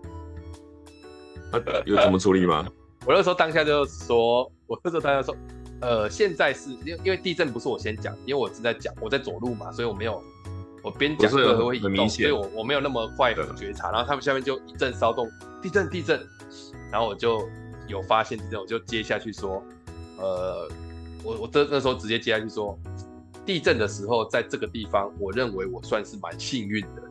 [1.53, 2.67] 啊，有怎么处理吗？
[3.07, 5.37] 我那时候当下就说，我那时候当下说，
[5.81, 10.23] 呃，现在是因为因为地震不是我先讲，因为我是在讲，我在走路嘛，所以我没有。
[10.83, 15.27] 我边讲课会移动，所以我我没有那么快觉察，然后他们下面就一阵骚动，
[15.63, 16.21] 地震地震，
[16.93, 17.49] 然后我就
[17.87, 19.63] 有发现地震，我就接下去说，
[20.19, 20.69] 呃，
[21.23, 22.79] 我我这那时候直接接下去说，
[23.45, 27.03] 地震的时候在这个地方，我认为我算是蛮幸运的，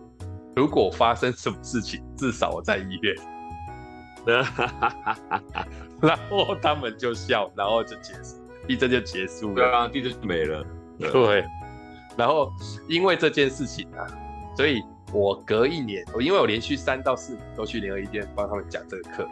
[0.56, 3.16] 如果发生什么事情，至少我在医院，
[6.02, 10.66] 然后他们就笑，然后就结束，地震就结束了，对啊，地震就没了，
[11.00, 11.12] 对。
[11.12, 11.46] 对
[12.16, 12.52] 然后
[12.88, 14.06] 因为这件事情啊，
[14.56, 19.28] 所以我隔一年，我因为我连续三到四年都去联合医院帮他们讲这个课。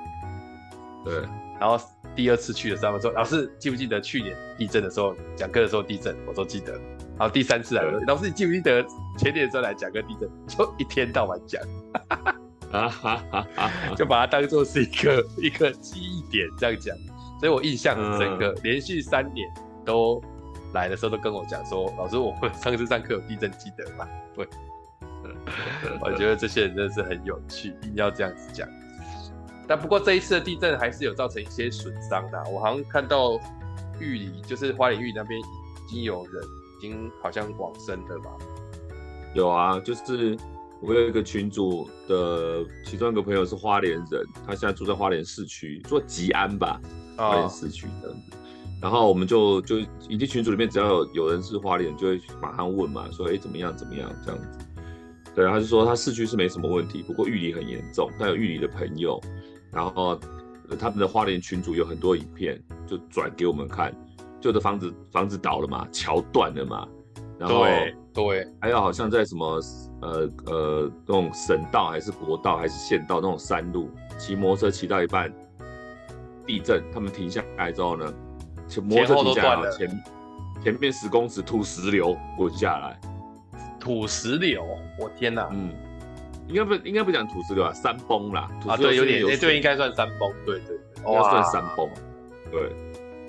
[1.03, 1.21] 对。
[1.59, 1.79] 然后
[2.15, 6.73] 第二次去的时候，他们说：“老师记不记得去年地震的时候讲课的时候地震？”我说：“记得。”
[7.19, 8.83] 然后第三次来，老师你记不记得
[9.17, 11.61] 前年的时候来讲个地震，就一天到晚讲，
[12.71, 16.97] 啊哈哈哈，就把它当做是一个一个记忆点这样讲，
[17.39, 19.47] 所以我印象很深刻，连续三年
[19.85, 20.19] 都
[20.73, 24.07] 来的时候都跟我讲说，老师我们上次上课有地震记得吗？
[24.35, 24.47] 对，
[26.01, 28.67] 我觉得这些人真的是很有趣，一定要这样子讲。
[29.71, 33.39] 但不过这一次的地震还是有造成一些损伤的，我好像看到
[34.01, 35.43] 玉里就是花莲玉里那边已
[35.89, 36.43] 经有人
[36.77, 38.31] 已经好像往生了吧？
[39.33, 40.37] 有啊，就是
[40.81, 46.77] 我有一个群主的其中一个朋友是花莲人，他现在住在花莲市区，做吉安吧，
[47.15, 48.13] 花莲市区的。
[48.81, 49.77] 然后我们就就
[50.09, 54.59] 以及群组里面只要有有人是花莲，就会马上问嘛，说哎怎么样怎么样这样子。
[55.33, 59.17] 对，他就说他市区是没什么问题，不过玉里很严重，他有玉里的朋友。
[59.71, 60.19] 然后
[60.79, 63.93] 他们的花莲群主有很多影片，就转给我们看，
[64.39, 66.87] 旧的房子房子倒了嘛，桥断了嘛，
[67.39, 69.59] 然后对对，还有好像在什么
[70.01, 75.33] 呃呃那种省道还是国道还是县道那种山路，骑摩托车骑到一半，
[76.45, 78.13] 地震，他们停下来之后呢，
[78.83, 80.03] 摩托车停下来，前
[80.63, 82.99] 前面十公尺土石流滚下来，
[83.79, 84.65] 土石流，
[84.99, 85.71] 我天哪，嗯。
[86.51, 88.49] 应该不应该不讲土石流啊，山崩啦。
[88.67, 90.75] 啊，对，有点，哎，对，应该算山崩，对对，
[91.07, 91.89] 应该算山崩，
[92.51, 92.69] 对，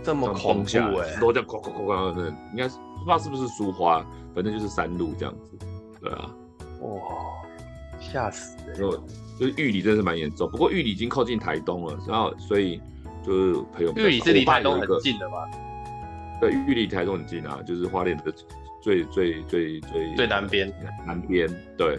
[0.03, 4.05] 这么恐怖哎，都叫哐哐哐哐的，应该不知道是不是苏花，
[4.35, 5.67] 反正就是山路这样子，
[6.01, 6.31] 对啊，
[6.81, 6.91] 哇，
[8.01, 8.91] 吓死人，就
[9.39, 12.81] 就是玉里真的是蛮严重，不过玉里已经靠近台东了，然后所以
[13.25, 15.37] 就是朋友，玉里是离台东很近的吗？
[16.41, 18.33] 对，玉里台东很近啊，就是花莲的
[18.83, 20.73] 最最最最最南边，
[21.07, 21.99] 南边，对。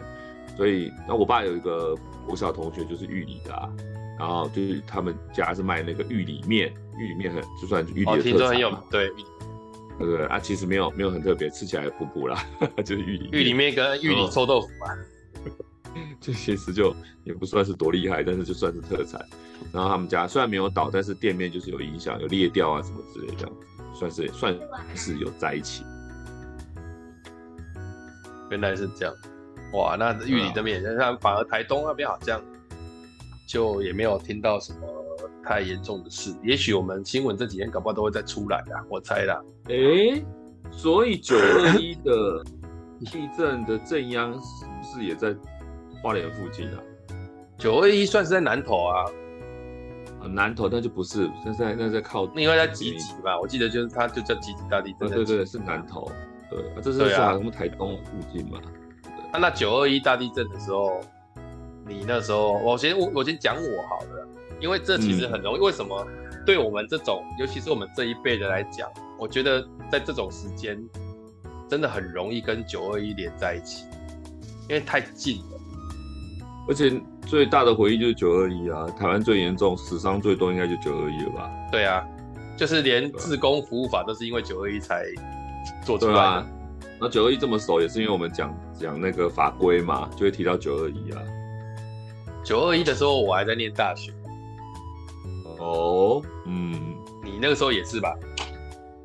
[0.58, 3.70] 所以，那我爸有一个国小同学就是玉里的，啊，
[4.20, 9.12] 然后就是他们家是卖那个玉里面，玉里面很就算玉里的特产嘛，对，
[10.00, 12.46] 对对啊，其实没有没有很特别，吃起来普普啦，
[12.86, 14.88] 就是玉里玉里面跟玉里臭豆腐嘛，
[16.22, 19.20] 这其实就也不算是多厉害，但是就算是特产。
[19.72, 23.50] 然后他们家虽然没有倒，但是店面就是有影响，有裂掉啊什么之类的，
[23.94, 24.56] 算是算
[24.94, 25.84] 是有在一起。
[28.52, 29.16] 原来是这样。
[29.74, 32.42] 哇，那玉里这边，那反而台东那边好像
[33.48, 34.80] 就也没有听到什么
[35.44, 36.34] 太严重的事。
[36.44, 39.42] 也许我们新闻这几天搞不好都会再出来啦，我猜啦。
[39.70, 40.26] 哎、欸，
[40.72, 42.44] 所以九二一的
[43.12, 45.36] 地震的震央是不是也在
[46.02, 46.80] 花莲附近啊？
[47.58, 49.06] 九二一算是在南投啊，
[50.22, 53.40] 啊南投，那就不是，那在那在靠，应该在集集吧？
[53.40, 55.10] 我记得就是它就叫集集大地震。
[55.10, 56.12] 对对对，是南投。
[56.50, 58.60] 对，这是在什么台东附近嘛？
[59.34, 61.02] 啊、那九二一大地震的时候，
[61.88, 64.28] 你那时候，我先我我先讲我好了，
[64.62, 65.58] 因为这其实很容易。
[65.58, 66.08] 嗯、为什么？
[66.46, 70.78] 对我们这种，尤其是我们这一辈的来讲，我觉得在这种时间，
[71.68, 73.86] 真的很容易跟九二一连在一起，
[74.70, 75.60] 因为太近了。
[76.68, 76.94] 而且
[77.26, 81.50] 最大的回忆就是九二一啊，台湾最严重、死伤最多应该就九二一了吧？
[81.72, 82.06] 对啊，
[82.56, 85.04] 就是连自工服务法都是因为九二一才
[85.84, 86.48] 做出来的。
[87.04, 91.22] 那九二一这么熟，也是因为我们讲讲那个法规嘛，就会提到九二一啊。
[92.46, 94.14] 九二一的时候，我还在念大学。
[95.60, 96.72] 哦，嗯，
[97.22, 98.16] 你那个时候也是吧？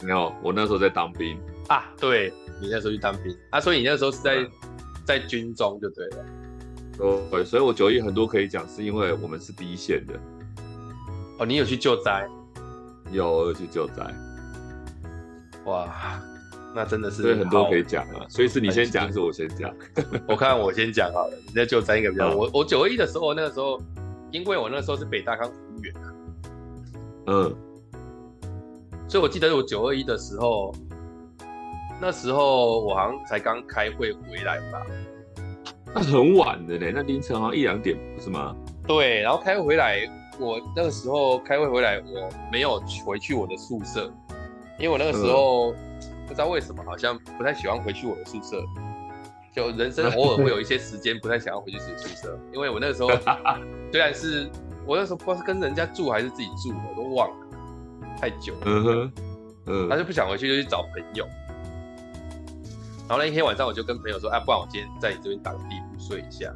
[0.01, 1.87] 没有，我那时候在当兵啊。
[1.99, 4.51] 对，你那时候去当兵啊，所以你那时候是在、嗯、
[5.05, 6.25] 在军中就对了。
[7.33, 10.15] 对，所以我九一很多可以讲，是因为我们是第一线的。
[11.41, 12.29] 哦，你有去救灾？
[13.11, 14.05] 有，有去救灾。
[15.65, 16.23] 哇。
[16.75, 19.75] 那真的是，所以很多可以讲啊，所以是你先讲还是我先讲？
[20.29, 22.31] 我看我先讲好了，你再救灾一个比较。
[22.35, 23.81] 我我九二一的时候，那个时候，
[24.31, 26.07] 因为我那个时候是北大康服务员啊，
[27.27, 27.57] 嗯，
[29.09, 30.73] 所以我记得我九二一的时候，
[32.01, 34.87] 那时候我好像才刚开会回来吧，
[35.95, 38.55] 那很晚的嘞，那凌晨好像一两点不是吗？
[38.87, 40.01] 对，然后开会回来，
[40.39, 44.13] 我那个时候开会回来，我没有回去我的宿舍，
[44.79, 45.73] 因为我那个时候。
[45.73, 45.88] 嗯
[46.29, 48.63] 不知道为什么，好像不太喜欢回去我的宿舍。
[49.55, 53.09] 就人生 偶尔会有一些时间不太想要回去自己宿舍，因为我那个时候
[53.91, 54.49] 虽然是
[54.87, 57.47] 我那时候不知道是跟人家住还是自己住，我都忘了，
[58.21, 58.61] 太久了。
[58.67, 59.13] 嗯哼，
[59.67, 61.27] 嗯，他就不想回去，就去找朋友。
[63.09, 66.53] 然后那一天晚上，我就跟朋友说：“啊，不然我今天在你这边打个地铺睡一下。”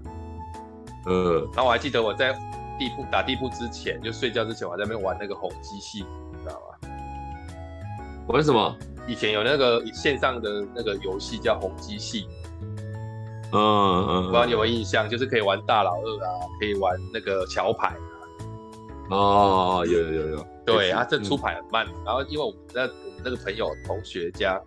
[1.08, 2.32] 嗯，然后我还记得我在
[2.78, 6.88] 地铺打地铺之前，就睡觉之前，我还在那边玩那个红鸡戏，你知道吗？
[8.28, 8.76] 玩什么？
[9.08, 12.26] 以前有那个线上的那个游戏叫红机戏，
[13.52, 15.08] 嗯嗯，不知道你有没有印象？
[15.08, 16.28] 就是可以玩大老二啊，
[16.60, 18.14] 可以玩那个桥牌啊。
[19.10, 20.46] 哦，有有有有。
[20.64, 21.86] 对啊，这出牌很慢。
[22.04, 24.60] 然后因为我们那我们那个朋友同学家，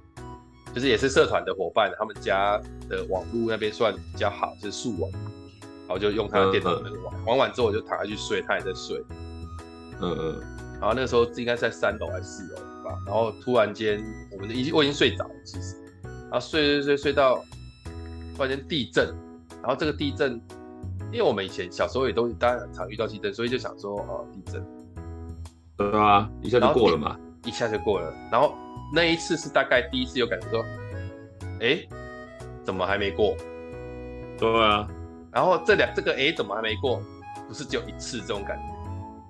[0.73, 5.09] 就是也是社团的伙伴，他们家的网络那边算比较好，是速网，
[5.87, 9.01] 然后就用他的电脑那个玩，玩完之后我就躺下去睡，他也在睡。
[10.01, 10.41] 嗯嗯。
[10.73, 17.43] 然后那个时候应该在三楼还是四楼吧，然后突然间我们已经我已经睡着了，其实，然后睡睡睡睡到
[18.35, 19.07] 突然间地震，
[19.61, 20.39] 然后这个地震，
[21.11, 24.65] 因为我们以前小时候也都大家很常遇到地震，所以就想说哦地震，
[25.75, 28.13] 对啊，一下就过了嘛，一下就过了。
[28.31, 28.53] 然后
[28.93, 30.63] 那一次是大概第一次有感觉说，
[31.59, 31.79] 哎，
[32.63, 33.35] 怎么还没过？
[34.37, 34.87] 对啊，
[35.31, 37.01] 然后这两这个哎怎么还没过？
[37.47, 38.63] 不是只有一次这种感觉。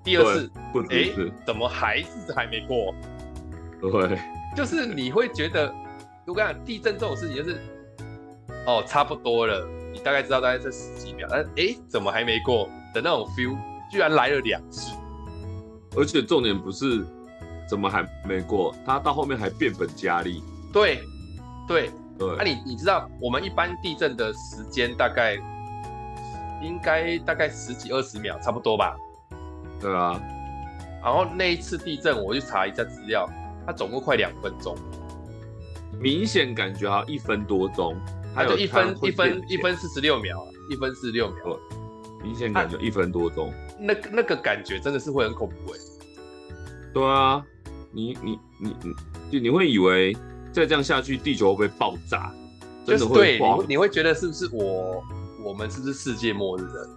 [0.02, 0.50] 第二次，
[0.90, 1.10] 哎，
[1.44, 2.94] 怎么还是还没过？
[3.80, 4.18] 对，
[4.56, 5.72] 就是你会觉得，
[6.26, 7.60] 我跟你讲，地震这种事情就是，
[8.66, 13.56] 哦，差不多了，你大概知道大概这十几秒，但哎，怎么还没过的那种 feel，
[13.90, 14.92] 居然来了两次，
[15.96, 17.04] 而且重点不是
[17.68, 20.42] 怎么还没过，它到后面还变本加厉。
[20.72, 21.00] 对，
[21.68, 22.28] 对，对。
[22.36, 25.34] 那、啊、你你知道，我们一般地震的时间大概
[26.62, 28.96] 应该大概十几二十秒，差不多吧？
[29.80, 30.20] 对啊，
[31.02, 33.28] 然后那一次地震，我去查一下资料，
[33.66, 34.76] 它总共快两分钟，
[36.00, 37.96] 明显感觉好像一分多钟，
[38.34, 41.58] 它有一分一分一分四十六秒，一分四十六秒，
[42.22, 45.78] 明显感觉一分多钟，那那个感觉真的是会很恐怖哎。
[46.94, 47.44] 对啊，
[47.92, 48.94] 你你你你，
[49.30, 50.16] 就你会以为
[50.52, 52.32] 再这样下去，地球会不会爆炸？
[52.86, 55.02] 真的会对，你会觉得是不是我
[55.44, 56.88] 我们是不是世界末日的？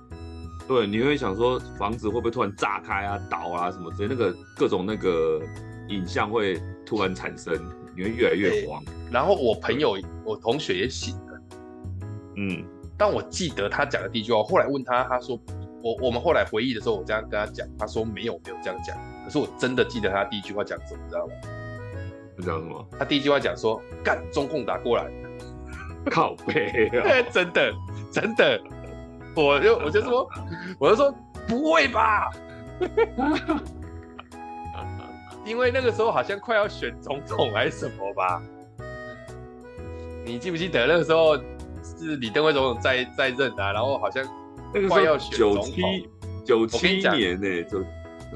[0.68, 5.42] 对，你会想说房子会不会突然炸开啊、倒啊什么之类，那个各种那个
[5.90, 7.54] 影像会突然产生，
[7.96, 8.84] 你会越来越慌。
[9.12, 11.42] 然后我朋友、我同学也醒了，
[12.38, 12.64] 嗯，
[12.98, 15.38] 但我记得他讲的第一句话，后来问他，他说
[15.84, 21.34] 我我们后来回忆的时候，我这样跟他讲，他说没有没有这样讲，可是我真的记得他第一句话讲什么，你知道吗？
[22.38, 22.88] 是讲什么？
[22.98, 25.06] 他第一句话讲说干中共打过来，
[26.10, 27.74] 靠背啊，真的
[28.12, 28.62] 真的。
[29.36, 30.30] 我就我就说，
[30.80, 31.14] 我就说
[31.48, 32.30] 不会吧，
[35.50, 38.40] 因为那个时候好像快要选总统还是什么吧？
[40.24, 41.36] 你记不记得那个时候
[41.84, 43.72] 是李登辉总统在在任啊？
[43.74, 44.24] 然后好像
[44.88, 45.74] 快要选总统，
[46.46, 47.84] 九七年呢，就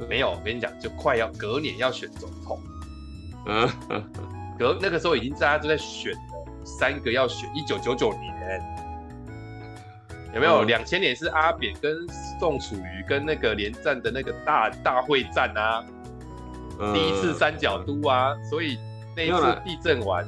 [0.10, 0.32] 没有。
[0.32, 2.60] 我跟你讲，就快要隔年要选总统，
[3.46, 3.70] 嗯，
[4.58, 8.34] 隔那个时候已经大家都在选了，三个要选，一九九九年。
[10.34, 11.96] 有没有两千、嗯、年是阿扁跟
[12.40, 15.86] 宋楚瑜跟那个连战的那个大大会战啊？
[16.80, 18.78] 嗯、第一次三角都啊，所以
[19.16, 20.26] 那一次地震完，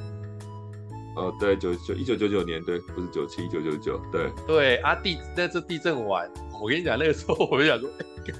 [1.16, 6.30] 哦对，九九一九九九年对，不是九七一九九九对对啊地那次地震完，
[6.62, 7.90] 我跟你讲那个时候我就想说，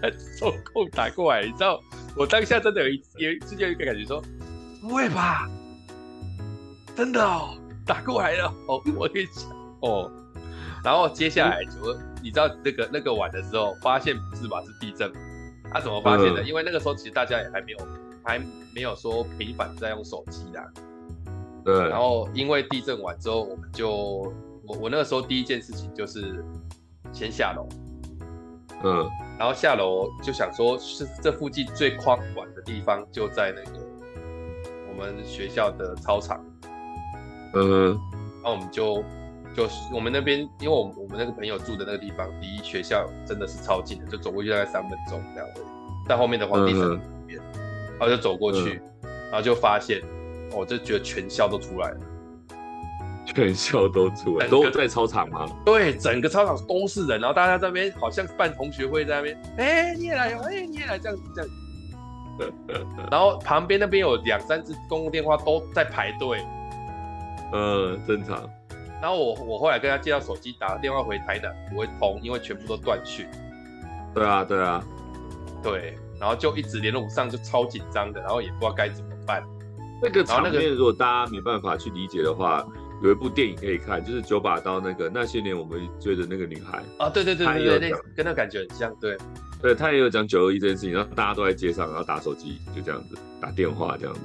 [0.00, 1.80] 看中共打过来，你知道
[2.16, 4.22] 我当下真的有一有一直有一个感觉说，
[4.80, 5.48] 不会吧？
[6.94, 10.10] 真的哦，打过来了 哦，我跟你讲哦。
[10.84, 14.62] 然后接下来就，嗯、你知道那个那个晚的时候，发现不是吧？
[14.64, 15.12] 是地震。
[15.76, 16.42] 他、啊、怎么发现的？
[16.42, 17.78] 嗯、因为那个时候其实大家也还没有
[18.24, 18.38] 还
[18.74, 20.72] 没有说频繁在用手机的。
[21.62, 21.88] 对。
[21.88, 23.90] 然后因为地震完之后，我们就
[24.66, 26.42] 我我那个时候第一件事情就是
[27.12, 27.68] 先下楼。
[28.82, 29.06] 嗯。
[29.38, 33.78] 然后下楼就想说，是这附近最宽广的地方就在那个
[34.88, 36.42] 我们学校的操场。
[37.52, 37.98] 嗯。
[38.42, 39.04] 那我们就。
[39.56, 45.64] 就是我们那边，因为我我们那个朋友住的那个地方离学校真的是超近的，就走过去大概三分钟这样子。
[46.06, 47.40] 在后面的皇帝城里面，
[47.98, 50.02] 然后就走过去，然后就发现，
[50.52, 51.96] 我就觉得全校都出来了，
[53.24, 55.48] 全校都出来，都在操场吗？
[55.64, 61.50] 对，整个操场都是人，然后大家在那边好像办同学会在那边，哎，你也来哦，哎，你也来，这样这样。
[63.10, 66.44] 然后旁边那边有两三只公共电话都在排队，
[67.54, 68.46] 嗯，正常。
[69.00, 73.26] 然后我我后来跟他借到手机打电话回台南不会通，因为全部都断讯。
[74.14, 74.82] 对啊，对啊，
[75.62, 79.44] 对，然后就一直联络不上，就超紧张的，然后也不知道该怎么办。
[80.02, 82.66] 那个场面如果大家没办法去理解的话，
[83.02, 86.82] 有一部电影可以看，就是九把刀那个那些年我们追的那个女孩。
[86.98, 89.18] 啊，对对对对对，那跟那感觉很像，对。
[89.60, 94.20] 对，他也有讲九二一这件事情，然后大家都在街上，然后打手机，就这样子打电话这样子。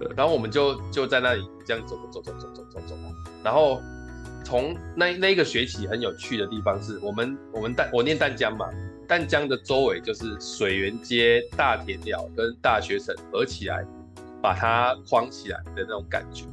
[0.00, 2.96] 对，然后我们就就在那里这样走走走走走走走，
[3.44, 3.80] 然后。
[4.50, 8.68] 从那那一个学期很有趣的地方是我们我们淡我念淡江嘛，
[9.06, 13.86] 淡江的周围就是水源街、大田寮跟大学城合起来，
[14.42, 16.46] 把它框起来的那种感觉。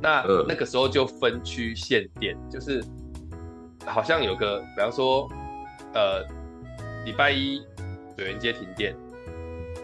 [0.00, 2.82] 那、呃、那个时候就分区限电，就是
[3.84, 5.30] 好像有个，比方说，
[5.92, 6.22] 呃，
[7.04, 7.60] 礼拜一
[8.16, 8.96] 水源街停电，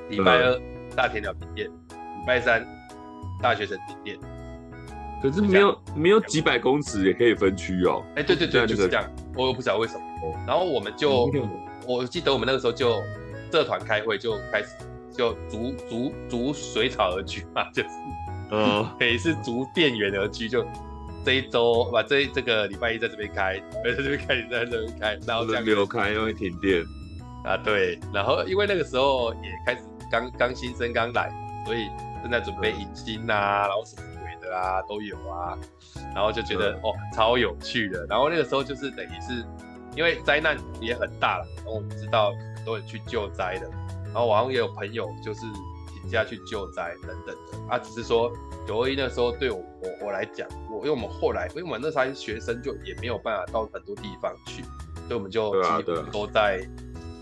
[0.09, 0.59] 礼拜二
[0.97, 2.67] 大田寮停电，礼拜三
[3.43, 4.19] 大学城停电。
[5.23, 8.05] 可是没有没有几百公尺也可以分区哦。
[8.17, 9.05] 哎，对对对，就是这样。
[9.35, 10.01] 我也不知道为什么。
[10.47, 11.31] 然后我们就，
[11.87, 12.95] 我记得我们那个时候就
[13.53, 14.69] 社团开会就开始
[15.13, 17.89] 就逐逐逐水草而居嘛， 就是，
[18.51, 20.65] 呃，也是逐电源而居，就
[21.25, 26.83] 这一周把这这个礼拜一在这边开，在这边开，在这边开，然后这样没有开，因为停电
[27.45, 27.99] 啊，对。
[28.13, 31.31] 然后因为那个时候也开始刚刚新生刚来，
[31.65, 31.87] 所以
[32.23, 34.16] 正在准备迎新呐，然后什么鬼
[34.49, 35.59] 的啊都有啊，
[36.15, 38.07] 然后就觉得哦超有趣的。
[38.07, 39.45] 然后那个时候就是等于是。
[39.97, 43.67] 因为灾难也很大了，然后我们知道很多人去救灾的，
[44.05, 45.41] 然后网上也有朋友就是
[45.95, 47.75] 请假去救灾等等的。
[47.75, 48.31] 啊，只是说
[48.69, 56.61] 九二一那时候对我我我来讲，我因为我们后来 因为我们那时候还是学生，就也没有办法到很多地方去，所以我们就基本都在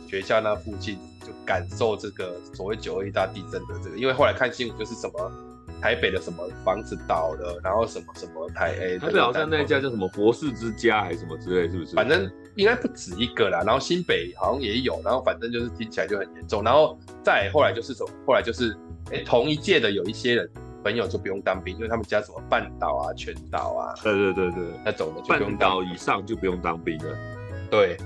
[0.09, 3.97] 学校那附近就感受这个所谓九二一大地震的这个。
[3.97, 5.33] 因为后来看新闻就是什么。
[5.81, 11.95] 台北的什么房子倒了，然后什么什么台 A，台北好像那一家叫什么博士之家还是什么之类，是不是？
[11.95, 13.63] 反正应该不止一个啦。
[13.65, 16.63] 然后新北好像也有，然后反正就是听起来就很严重。
[16.63, 18.11] 然后再后来就是什么？
[18.27, 18.77] 后来就是
[19.11, 20.51] 哎、欸，同一届的有一些人
[20.83, 27.17] 朋友就不用当兵，因为他们家什么半岛啊、全岛啊，对对对对，那种的就不用半岛以上就不用当兵了。
[27.71, 27.97] 对，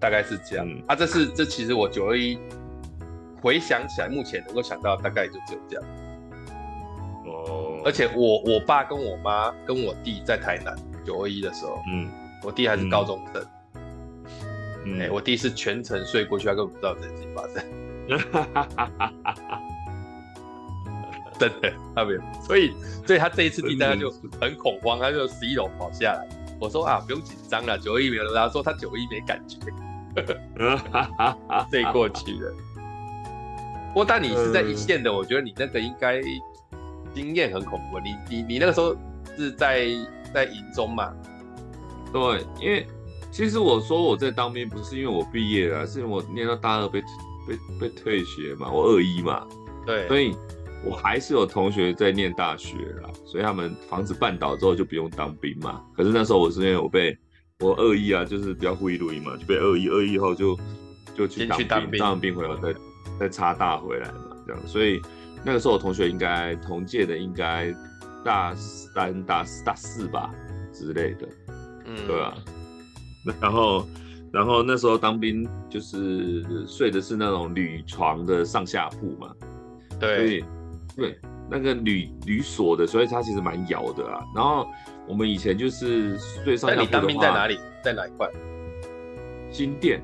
[0.00, 0.66] 大概是这样。
[0.68, 2.38] 嗯、啊，这是这其实我九二一
[3.40, 5.84] 回想起来，目前能够想到大概就只有这样。
[7.84, 10.76] 而且我我爸跟我妈跟我弟在台南
[11.06, 12.10] 九二一的时候，嗯，
[12.44, 13.42] 我弟还是高中生，
[14.84, 17.54] 嗯，哎、欸，我弟是全程睡过去，他根本不知道这件事情发生，
[21.38, 22.72] 真的，他没有，所以
[23.06, 26.28] 所以他这一次地震他就很恐慌，他就十一楼跑下来，
[26.60, 29.56] 我说啊不用紧张了，九二一没有，他说他九二一没感觉，
[31.70, 32.52] 睡过去了。
[33.94, 36.20] 不过但你是在一线的，我觉得你那个应该。
[37.18, 38.96] 经验很恐怖，你你你那个时候
[39.36, 39.88] 是在
[40.32, 41.12] 在营中嘛？
[42.12, 42.86] 对，因为
[43.32, 49.44] 其实我说我在当兵不是因为我毕业了，是因为我念到大二被被被退学嘛，我二一嘛，
[49.84, 50.32] 对，所以
[50.84, 55.82] 我还是有同学在念大学啦，所以他们房子半倒之后就不用当兵嘛。
[55.96, 57.18] 可是那时候我是因为我被
[57.58, 60.56] 我二一啊，就是比较会录音嘛，就被二一二一后就
[61.16, 61.58] 就去当
[61.90, 62.74] 兵，当兵回来再
[63.18, 65.02] 再插大回来嘛，这样，所以。
[65.44, 67.74] 那个时候我同学应该同届的应该
[68.24, 70.30] 大三、大四、大四吧
[70.72, 71.28] 之类的，
[71.86, 72.34] 嗯，对啊。
[73.40, 73.86] 然后，
[74.32, 79.34] 然后那时候当兵就是睡的是那种铝床的上下铺嘛，
[80.00, 80.44] 对，所以
[80.96, 81.18] 对
[81.50, 84.24] 那个铝铝锁的，所以它其实蛮摇的啊。
[84.34, 84.66] 然后
[85.06, 87.58] 我们以前就是睡上下铺的话，那你当兵在哪里？
[87.82, 88.28] 在哪一块？
[89.50, 90.02] 新店。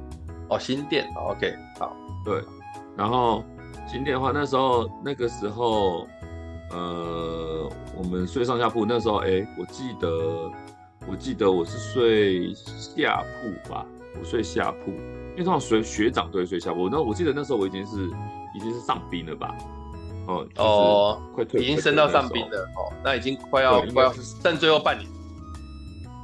[0.49, 1.07] 哦，新店。
[1.17, 1.97] OK，好。
[2.25, 2.43] 对，
[2.97, 3.45] 然后。
[3.87, 6.07] 新店的话，那时候那个时候，
[6.71, 8.85] 呃，我们睡上下铺。
[8.85, 10.51] 那时候，哎、欸，我记得，
[11.07, 13.87] 我记得我是睡下铺吧，
[14.19, 16.89] 我睡下铺，因为通常学学长都会睡下铺。
[16.89, 18.09] 那我记得那时候我已经是
[18.55, 19.55] 已经是上兵了吧？
[20.27, 24.13] 哦哦，快退，已经升到上兵了哦，那已经快要快要
[24.43, 25.09] 剩最后半年。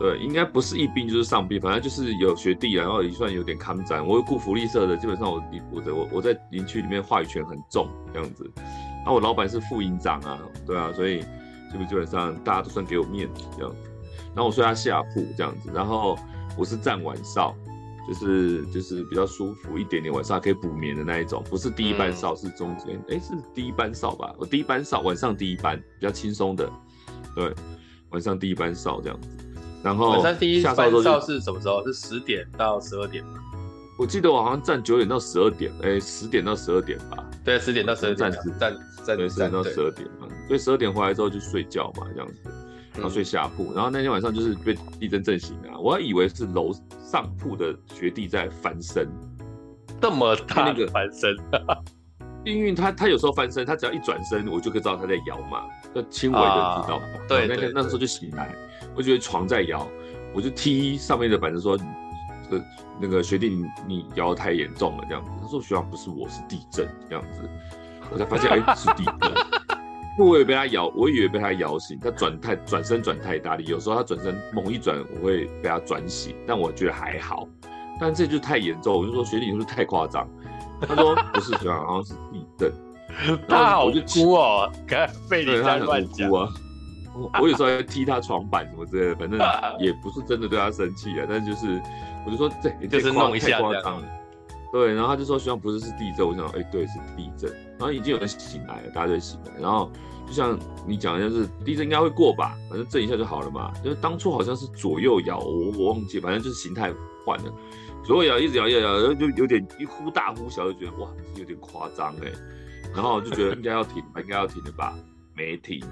[0.00, 4.04] 对，应该不是一兵就是上兵，反正就是有学弟，然后也算有点抗战。
[4.04, 8.50] 我有顾福利社的，基本上我我的我我在营区里面话语权很重这样子。
[8.56, 13.90] 然后我老板是副营长啊，对啊，所以基本基本上大家都算给我面子这样子。
[14.34, 16.18] 然后我睡他下铺这样子，然后
[16.56, 17.54] 我是站晚哨，
[18.08, 24.34] 就是就是比较舒服一点点，晚上还可以补眠的那一种，不是第一班哨，是中间，哎、嗯，是第一班哨吧？
[24.38, 26.70] 我第一班哨，晚上第一班比较轻松的，
[27.36, 27.52] 对，
[28.12, 29.28] 晚上第一班哨这样子。
[29.82, 31.84] 然后晚上第一班哨是什么时候？
[31.86, 33.40] 是十点到十二点吗？
[33.98, 37.22] 我记得我好像站九点到十二点，哎，十点到十二点吧。
[37.44, 38.30] 对，十点到十二点。
[38.30, 40.26] 站站站对，十点到十二点嘛。
[40.46, 42.50] 所以十二点回来之后就睡觉嘛，这样子，
[42.94, 43.72] 然后睡下铺。
[43.74, 46.72] 然后那天晚上就是被地震震醒啊，我还以为是楼
[47.02, 49.06] 上铺的学弟在翻身，
[50.00, 51.36] 这么大那个翻身，
[52.44, 55.64] 因为他他有时候翻身，他只要一转身，我就可以知道他在摇嘛，
[55.94, 57.00] 就轻微的知道。
[57.28, 58.54] 对，那天那时候就醒来。
[58.94, 59.86] 我觉得床在摇，
[60.34, 61.76] 我就踢上面的板子说
[62.48, 62.64] ：“这个
[63.00, 67.48] 那个学弟，你你摇得太严重了。”这样子，他说：“学长不是我，是地震。”这样子，
[68.12, 69.32] 我才发现哎、欸，是地震。
[70.18, 71.98] 我也被他摇，我以为被他摇醒。
[71.98, 76.34] 他转太转身转太大力，有时候他转身猛一转，我会被他转醒。
[76.46, 77.48] 但我觉得还好，
[77.98, 80.28] 但这就太严重，我就说学弟你是不是太夸张？
[80.80, 82.72] 他说不是学长，好像是地震。
[83.48, 84.70] 他好哭哦，
[85.28, 86.48] 被你在乱讲啊。
[87.40, 89.38] 我有时候还踢他床板什么之类的，反正
[89.78, 91.80] 也不是真的对他生气啊，但是就是
[92.24, 94.08] 我就说这就是弄一下夸张了。
[94.72, 99.90] 对，然后他就说希望不是是地震，我想哎、欸、对是地震，然后已经有人醒来了，大家就醒来，然后
[100.26, 100.56] 就像
[100.86, 106.92] 你讲的，就是地震应该会过吧，反正震一下就好了嘛，就是当初好像是左右摇，我我忘记，反正就是形态
[107.26, 107.52] 换了，
[108.04, 112.30] 左右摇一直摇一直摇，然后就有点一忽大忽小，就觉得哇有点夸张哎，
[112.94, 114.94] 然后就觉得应该要停吧，应该要停的吧，
[115.34, 115.82] 没停，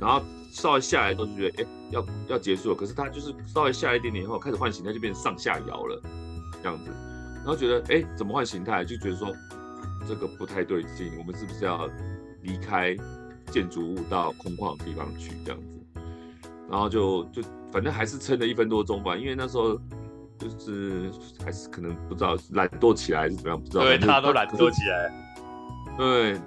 [0.00, 6.00] 然后稍微下来之后就觉得哎、欸、要要结束了，可是它就是稍微下来一点点以后开始换形态，就变成上下摇了
[6.62, 6.90] 这样子。
[7.36, 8.84] 然后觉得，哎，怎么换形态？
[8.84, 9.34] 就觉得说，
[10.06, 11.88] 这个不太对劲，我们是不是要
[12.42, 12.96] 离开
[13.50, 16.00] 建筑物到空旷的地方去这样子？
[16.70, 17.42] 然后就就
[17.72, 19.80] 反正还是撑了一分多钟吧，因为那时候
[20.38, 21.10] 就是
[21.42, 23.84] 还是可能不知道懒惰起来还是怎么样，不知道。
[23.84, 25.27] 对，他都懒惰起来。
[25.98, 26.40] 对，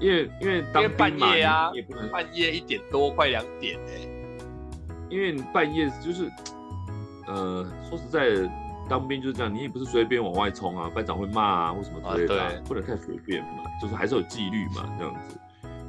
[0.00, 4.06] 因为因为当半夜啊，也不能半夜一点多，快两点哎。
[5.08, 6.30] 因为半夜就是，
[7.28, 8.50] 呃，说实在的。
[8.88, 15.36] 当兵就是这样，你也不是随便往外冲啊，班长会骂啊，或什么之类的，啊，不能太随便嘛，就是还是有纪律嘛，这样子，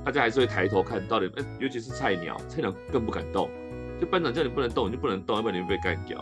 [0.04, 3.48] 大家还是会抬头看到底，欸，尤其是菜鸟，菜鸟更不敢动，
[4.02, 6.18] 就班长叫你不能动，你就不能动，要不然你会被干掉。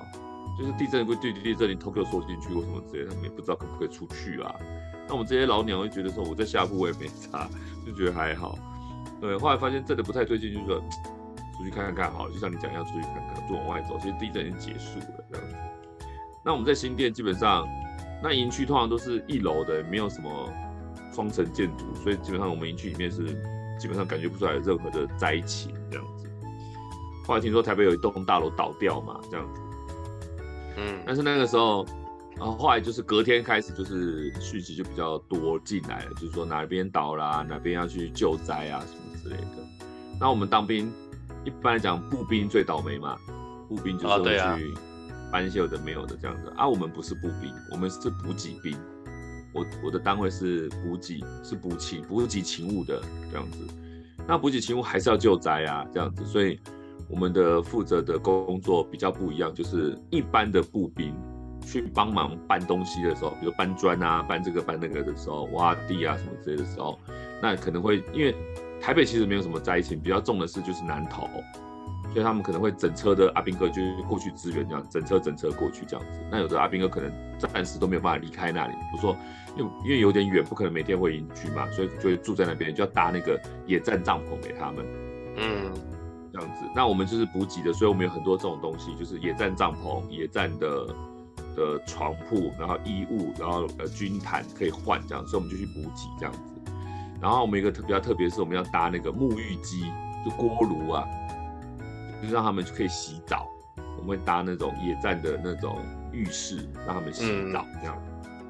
[0.57, 4.55] 就是地震会对地震，你头壳缩进去或什么之类，他们也不知道可不可以出去啊。
[5.07, 7.49] 那我们这些老鸟会觉得说，我在下铺我也没差，
[7.85, 8.57] 就觉得还好。
[9.21, 10.79] 对，后来发现真的不太对劲，就说
[11.57, 13.97] 出去看看看好，就像你讲要出去看看，就往外走。
[13.99, 15.55] 其实地震已经结束了，这样子。
[16.43, 17.67] 那我们在新店基本上，
[18.23, 20.51] 那营区通常都是一楼的，没有什么
[21.13, 23.25] 双层建筑，所以基本上我们营区里面是
[23.79, 26.29] 基本上感觉不出来任何的灾情这样子。
[27.27, 29.61] 后来听说台北有一栋大楼倒掉嘛，这样子。
[30.77, 31.85] 嗯，但是那个时候，
[32.37, 39.47] 然后后来就是隔天开始就是续集就比较多进来了，就是说哪边倒啦，哪边要去救灾啊什么之类的。
[40.19, 40.91] 那我们当兵
[41.43, 43.17] 一般来讲步兵最倒霉嘛，
[43.67, 44.73] 步兵就是会去。
[45.31, 48.77] 搬一些有的没有的这样子啊，我们不是步兵，我们是补给兵。
[49.51, 53.67] 我我的单位是补给，是补给补给勤务的这样子。
[54.27, 56.57] 那补给勤务还是要救灾啊，这样子，所以
[57.07, 61.13] 我们的负责的工作比较不一样，就是一般的步兵
[61.61, 66.97] 去帮忙搬东西的时候，比如搬砖啊、搬这个搬那个的时候，挖地啊什么之类的时候，
[67.41, 68.35] 那可能会因为
[68.81, 71.27] 台北其实没有什么灾情，比较重的是就是南投。
[72.13, 76.19] 所以他们可能会整车的阿兵哥就过去支援，这样整车整车过去这样子。
[76.31, 79.13] 那有的阿兵哥可能暂时都没有办法离开那里，不说，
[79.57, 84.85] 因为因为有点远，不可能每天会营区嘛，所以就会住在那边，就要搭那个野战帐篷给他们。
[85.35, 85.73] 嗯，
[86.35, 86.65] 这样子。
[86.75, 90.87] 那我们就是补给的，所以我们有很多这种东西，就是野战帐篷、野战的
[91.55, 96.53] 的床铺，然后衣物，然后呃军毯可以换这样，所以我们就去补给这样子。
[97.21, 99.85] 然后我们一个特比较特别是，我们要搭那个沐浴机，
[100.25, 101.05] 就锅炉啊。
[102.23, 105.77] 就让他们可以洗澡，我们会搭那种野战的那种
[106.11, 108.01] 浴室，让他们洗澡这样，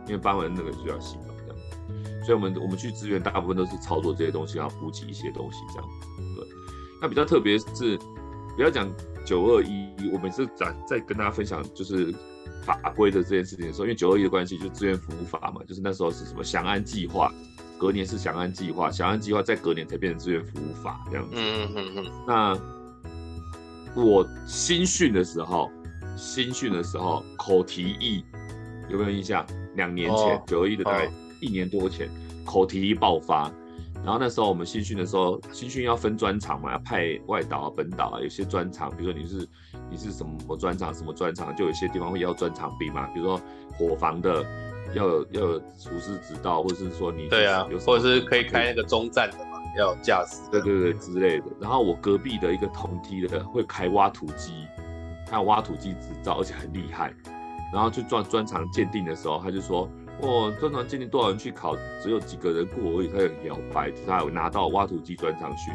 [0.05, 5.89] 因为搬完那个就要洗澡这样，所以我们我们去支援大部分都是操作这些东西，然后补给一些东西这样。
[7.07, 7.97] 比较特别是，
[8.55, 8.91] 不要讲
[9.25, 12.13] 九二一，我们是在在跟大家分享就是
[12.63, 17.31] 法规的这件事情的时候，因为九二一的关系，就志愿服务法嘛，就是那时候是什么祥安计划，
[17.77, 21.35] 隔年是祥安计划，祥安计划再隔年才变成志愿服务法这样子。
[21.35, 22.59] 嗯嗯嗯，那。
[23.97, 25.71] 我新训的时候，
[26.17, 28.25] 新训的时候口蹄疫
[28.89, 29.47] 有没有印象？
[29.75, 32.09] 两年前九二一的大概一年多前，
[32.43, 33.49] 口蹄疫爆发。
[34.05, 39.47] 然后那时候我们新训的时候，新训要分专场嘛，要派外岛啊、本岛啊，有些专场，比如说你是
[39.89, 43.07] 你是什么专场，什么专场，就有些地方会要专场兵嘛。
[43.07, 43.41] 比如说
[43.73, 44.45] 伙房的
[44.93, 49.53] 要有要有厨师执照，或者是说你对啊，或者是可以开那个中站的嘛。
[49.77, 51.47] 要驾驶，对对对之类的。
[51.59, 54.53] 然后我隔壁的一个同梯的会开挖土机，
[55.27, 57.13] 他有挖土机执照，而且很厉害。
[57.73, 59.89] 然后去做专长鉴定的时候，他就说
[60.21, 65.73] ：“哦，专长鉴定多少人去考，只有几个人过而已。”他很摇摆，他有拿到挖土机专长训，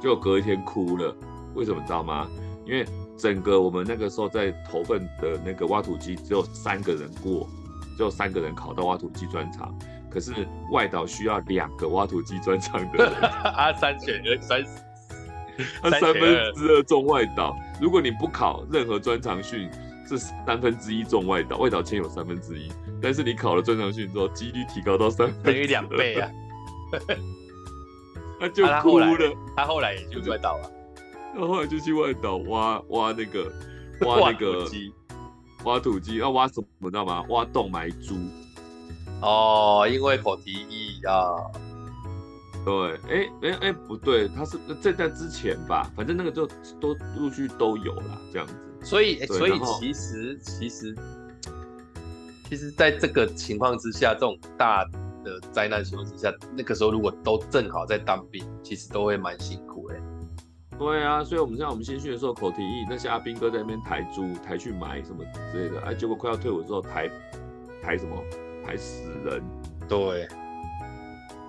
[0.00, 1.14] 结果隔一天哭了。
[1.54, 2.28] 为什么知道吗？
[2.66, 2.84] 因为
[3.16, 7.48] 整个我们那个时候在投份的那个挖土机只有三个人过，
[7.96, 9.72] 只有三个人考到挖土机专长。
[10.10, 10.32] 可是
[10.72, 14.64] 外岛需要两个挖土机专长的人， 啊，三选二，三
[15.82, 16.22] 他三分
[16.54, 17.56] 之二中外岛。
[17.80, 19.70] 如果你不考任何专长训，
[20.06, 22.70] 是三分之一中外岛，外岛签有三分之一。
[23.00, 26.30] 但是你考了专长训之后，几率提高到三分，等于两倍啊！
[28.38, 29.06] 他就哭了，
[29.56, 30.70] 他后来也就外岛了，
[31.34, 33.50] 他后来就去外岛挖挖那个
[34.06, 34.68] 挖那个
[35.64, 37.24] 挖土机，要挖什么你知道吗？
[37.30, 38.14] 挖洞埋猪。
[39.22, 41.36] 哦，因为口蹄疫啊，
[42.64, 46.46] 对，哎哎哎，不对，他是在在之前吧，反正那个就
[46.78, 48.54] 都陆续都有了这样子。
[48.86, 50.96] 所以，所以其实其实
[52.48, 54.84] 其实在这个情况之下，这种大
[55.24, 59.96] 的灾难情况之下，那个时候如果都正好在当兵，其实都会蛮辛苦哎。
[60.78, 67.10] 对啊，所以我们像我们新训的时候，口提议那些阿兵哥在那边抬猪、抬去埋什么之类的，哎，结果快要退伍之后抬
[67.82, 68.16] 抬什么
[68.64, 69.42] 抬死人。
[69.88, 70.28] 对，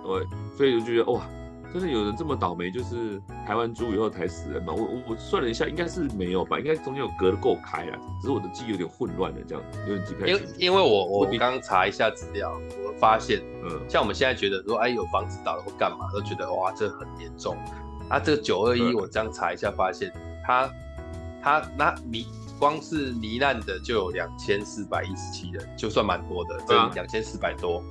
[0.02, 0.26] 对，
[0.56, 1.24] 所以就觉得哇。
[1.72, 4.72] 真的有人这么倒霉，就是抬完猪以后抬死人嘛？
[4.72, 10.36] 我我我算了一下，应该是没有吧，应该中间有隔得够开啊，只是我的记忆有点混乱了，这样有点记不太清。
[10.36, 17.56] 因为因为我我刚查一下资料，我发现，嗯，像我们现在觉得说，哎，有房子倒了或干嘛，都觉得哇，这很严重。
[18.08, 20.10] 啊，这个九二一，我这样查一下，发现
[20.46, 20.70] 他
[21.42, 22.26] 他那你
[22.58, 27.84] 光是罹难的就有两千四百一十七人，就算蛮多的，这两千四百多。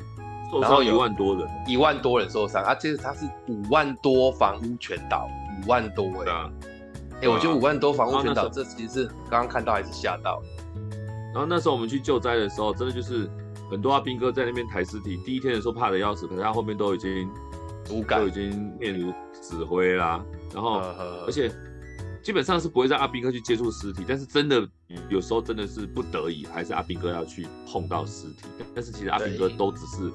[0.61, 2.73] 然后一万多人，一万多人受伤啊！
[2.73, 5.27] 这个他是五万多房屋全倒，
[5.61, 6.29] 五万多哎、欸！
[6.29, 6.51] 哎、啊
[7.21, 10.41] 欸，我觉得五万多房屋全倒，这其实是刚刚看到还是吓到。
[11.33, 13.29] 然后那时候我们去救灾的时候，真的就是
[13.69, 15.17] 很多阿兵哥在那边抬尸体。
[15.25, 17.29] 第一天的时候怕的要死，可是他后面都已经
[17.91, 20.23] 无感，都已经面如死灰啦。
[20.53, 20.79] 然后
[21.25, 21.51] 而且
[22.23, 24.65] 基本上是不会让阿兵哥去接触尸体，但是真的
[25.09, 28.45] 有时候真的是不得已，还是阿兵哥要去碰到尸体。
[28.73, 30.09] 但是其实阿兵哥都只是。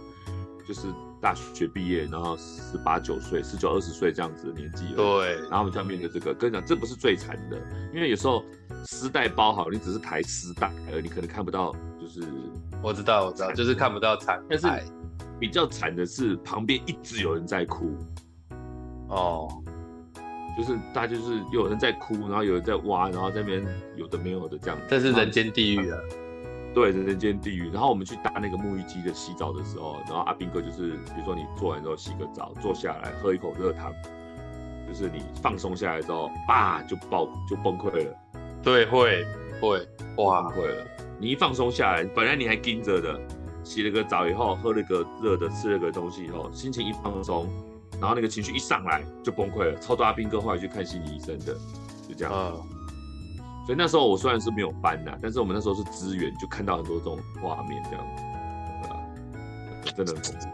[0.67, 0.87] 就是
[1.21, 5.35] 大学毕业，然后十八九岁、十九二十岁这样子的年纪，对。
[5.43, 7.57] 然后我们就要面对这个，跟你讲，这不是最惨的，
[7.93, 8.45] 因为有时候
[8.85, 12.23] 丝带包好，你只是抬丝带，而你可能看不到，就是
[12.83, 14.43] 我知道，我知道，就是看不到惨。
[14.49, 14.67] 但是
[15.39, 17.97] 比较惨的是，旁边一直有人在哭。
[19.09, 19.49] 哦，
[20.57, 23.63] 就是大家就是有人在哭，然后有人在挖，然后这边
[23.97, 25.99] 有的没有的这样子，这是人间地狱啊。
[26.75, 27.71] 对，人间地狱。
[27.71, 33.93] 然后我们去搭那个沐浴机的洗澡的时候，然后阿兵哥就是，比如说你做完之后洗个澡，坐下来喝一口热汤，
[34.89, 38.15] 就是你放松下来之后，叭就爆就崩溃了。
[38.63, 39.25] 对，会
[39.61, 40.87] 会哇，崩溃了。
[41.19, 43.21] 你一放松下来，本来你还盯着的，
[43.63, 47.47] 洗了个澡以后，喝了个热的，吃了个东西以后，心情一放松，
[48.01, 49.79] 然后那个情绪一上来就崩溃了。
[49.79, 51.55] 超多阿兵哥后来去看心理医生的，
[52.09, 52.33] 就这样。
[52.35, 52.72] 嗯
[53.65, 58.05] 所以那时候我虽然是没有搬呐，但是我们那时候是支援，就看到很多这种画面，这样，
[58.83, 58.97] 对吧？
[59.97, 60.47] 真的很恐怖，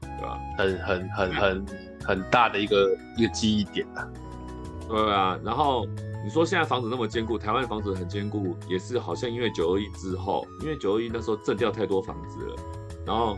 [0.00, 0.38] 对吧？
[0.56, 1.66] 很很很很
[2.04, 4.08] 很大的一个一个记忆点啊。
[4.88, 5.86] 对啊，然后
[6.24, 12.56] 你说现在房子那么坚固，台湾的房子很坚固，也是好像因为九二一之后，因为九二一那时候震掉太多房子了。
[13.04, 13.36] 然后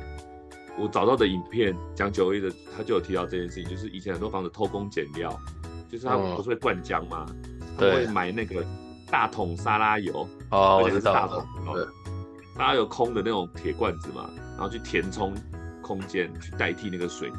[0.79, 5.35] 我找到的影片讲九二一的，他就有提到这件事情，就是以前很多房子偷工减料，
[5.91, 7.27] 就是他们不是会灌浆吗？
[7.45, 8.65] 嗯他会买那个
[9.11, 11.45] 大桶沙拉油哦，我知道大桶，
[12.57, 15.35] 沙拉油空的那种铁罐子嘛，然后去填充
[15.81, 17.37] 空间去代替那个水泥，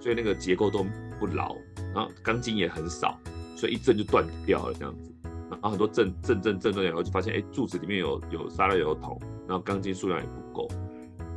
[0.00, 0.84] 所以那个结构都
[1.18, 1.54] 不牢，
[1.94, 3.18] 然后钢筋也很少，
[3.56, 5.12] 所以一震就断掉了这样子。
[5.50, 10.68] 然后很多震震震震断以后就发现，哎，柱子里面有有沙拉油桶，然后钢筋数量也不够，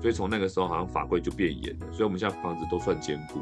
[0.01, 3.41] 所以从那个时候好像法规就变严了，所以我们现在房子都算坚固，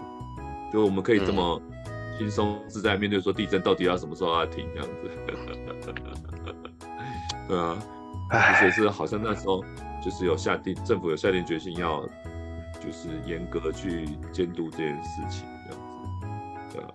[0.72, 1.62] 就我们可以这么。
[1.70, 1.78] 嗯
[2.22, 5.10] 轻松自在面对说地震到底要什么时候要停这样子，
[7.50, 7.80] 对啊，
[8.30, 9.66] 而且是好像那时候
[10.06, 12.08] 就是有下定政府有下定决心要
[12.80, 15.82] 就是严格去监督这件事情这样
[16.70, 16.94] 子，对啊，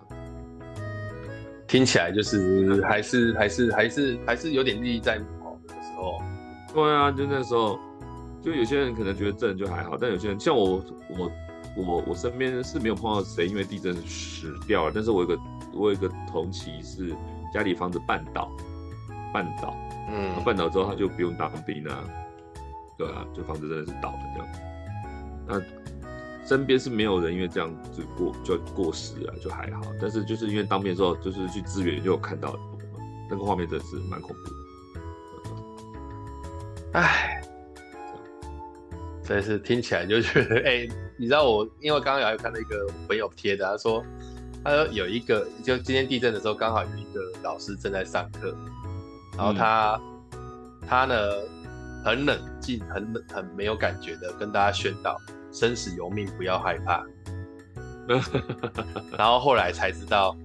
[1.67, 6.21] 听起来就是还是还是还是还是有点利益在目的时候，
[6.73, 7.77] 对啊，就那时候
[8.41, 10.81] 就有些人可能觉得震就还好，但有些人像我
[11.19, 11.29] 我。
[11.85, 15.39] 我我身边是没有碰到谁因为地震死掉了，但是我有个
[15.73, 17.15] 我有一个同期是
[17.53, 18.51] 家里房子半倒，
[19.31, 19.75] 半倒，
[20.09, 22.03] 嗯，半倒之后他就不用当兵了，
[22.97, 24.47] 对啊，就房子真的是倒了这样。
[25.47, 25.61] 那
[26.47, 29.81] 身边是没有人因为这样子过就过世啊，就还好。
[30.01, 32.57] 但是就是因为当兵的时候就是去支援，就有看到
[33.29, 34.99] 那个画面，真的是蛮恐怖的。
[36.93, 37.26] 唉。
[39.27, 44.01] 真是听起来就觉得，哎、欸，你知道我，因为刚刚有看到一个朋友贴的，他说，
[44.63, 48.55] 他说有一个，就今天地震的时候，刚好有一个老师正在上课，
[49.35, 49.99] 然后他，
[50.31, 50.39] 嗯、
[50.87, 51.15] 他呢
[52.05, 55.17] 很冷静，很冷，很没有感觉的跟大家宣导，
[55.51, 57.05] 生死由命，不要害怕。
[59.17, 60.37] 然后后来才知道，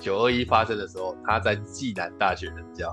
[0.00, 2.92] 九二一发生的时候，他在暨南大学任教。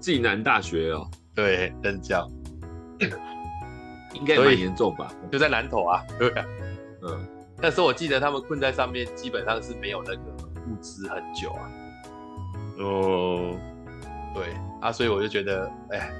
[0.00, 2.28] 暨南大学哦，对，任教。
[4.14, 5.12] 应该蛮严重吧？
[5.30, 6.44] 就在南投啊， 对啊，
[7.02, 7.26] 嗯，
[7.58, 10.22] 那时候我记得他们困在上面，基本上是没有那个
[10.68, 11.70] 物资很久啊。
[12.78, 13.54] 哦，
[14.34, 14.44] 对
[14.80, 16.10] 啊，所以我就觉得，哎，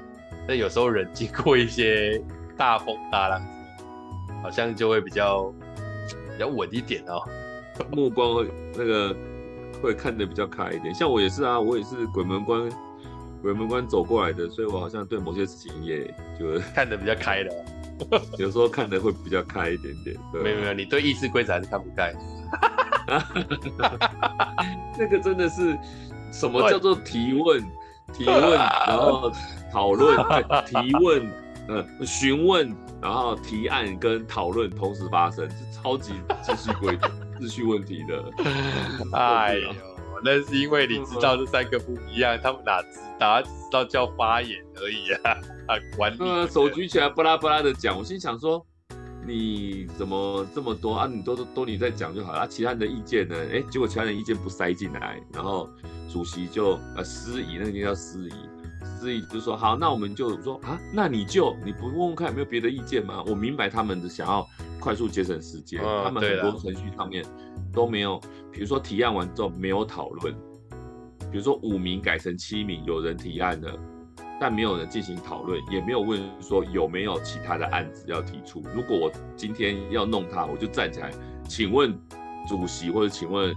[0.47, 2.21] 那有时候人经过一些
[2.57, 3.41] 大风大浪，
[4.41, 5.53] 好像就会比较
[6.31, 7.21] 比较稳一点哦，
[7.91, 9.15] 目光会那个
[9.81, 10.93] 会看得比较开一点。
[10.93, 12.69] 像我也是啊，我也是鬼门关
[13.43, 16.07] 鬼门关走过来的，所以我好像对某些事情也
[16.39, 17.53] 就 看得比较开了。
[18.39, 20.17] 有时候看的会比较开一点点。
[20.31, 22.13] 对没有没有，你对议事规则还是看不开。
[24.97, 25.77] 那个真的是
[26.31, 27.61] 什么叫做提问？
[28.13, 28.51] 提问，
[28.87, 29.31] 然后
[29.71, 30.17] 讨论，
[30.65, 31.29] 提问，
[31.67, 36.13] 呃，询问，然后提案跟讨论同时发生，是超级
[36.43, 37.07] 秩序规则、
[37.39, 38.23] 秩序问题的。
[39.13, 39.69] 哎呦，
[40.23, 43.41] 那是因为你知道这三个不一样，他们哪知道？
[43.41, 45.31] 只知道叫发言而已啊，
[45.67, 46.47] 啊，管理。
[46.49, 47.97] 手举起来，巴拉巴拉的讲。
[47.97, 48.65] 我心想说，
[49.25, 51.07] 你怎么这么多啊？
[51.07, 53.35] 你都都都你在讲就好了，啊，其他人的意见呢？
[53.51, 55.69] 哎，结果其他人意见不塞进来，然后。
[56.11, 58.33] 主席就呃司仪，那个叫司仪，
[58.99, 63.23] 司仪就说好，那我们就说啊，那你就你不问问看有没有别的意见吗？
[63.25, 64.47] 我明白他们的想要
[64.83, 67.23] 快速节省时间，哦、他们很多程序上面
[67.71, 68.19] 都没有，
[68.51, 70.35] 比如说提案完之后没有讨论，
[71.31, 73.79] 比如说五名改成七名，有人提案了，
[74.41, 78.61] 但没有人进行讨论，也没有问说有没有其他的案子要提出。
[78.75, 81.09] 如果我今天要弄他，我就站起来，
[81.47, 81.97] 请问
[82.45, 83.55] 主席或者请问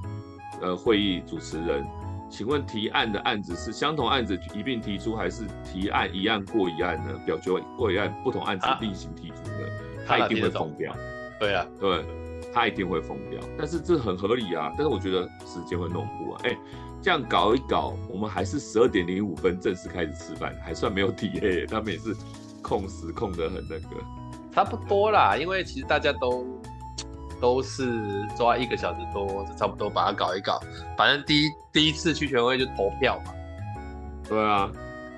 [0.62, 1.84] 呃会议主持人。
[2.28, 7.12] 请问提案的案子是相同案子一并提出，还是提案一案过一案呢？
[7.24, 9.70] 表决过一案，不同案子另行提出的，
[10.04, 10.92] 他一定会疯掉。
[11.38, 12.04] 对啊，对，
[12.52, 13.40] 他一定会疯掉。
[13.58, 16.40] 但是这很合理啊，但是我觉得时间会弄不完。
[16.44, 16.56] 哎，
[17.02, 21.66] 这样搞一搞，我们还是十二点零五分正式开始吃饭，还算没有体验。
[21.70, 22.14] 他们也是
[22.62, 24.02] 控时控得很那个，
[24.52, 26.46] 差不多啦，因为其实大家都。
[27.38, 30.58] 都是抓一个小时多，就差不多把它搞一搞。
[30.96, 33.32] 反正第一第一次去全会就投票嘛。
[34.26, 34.72] 对啊，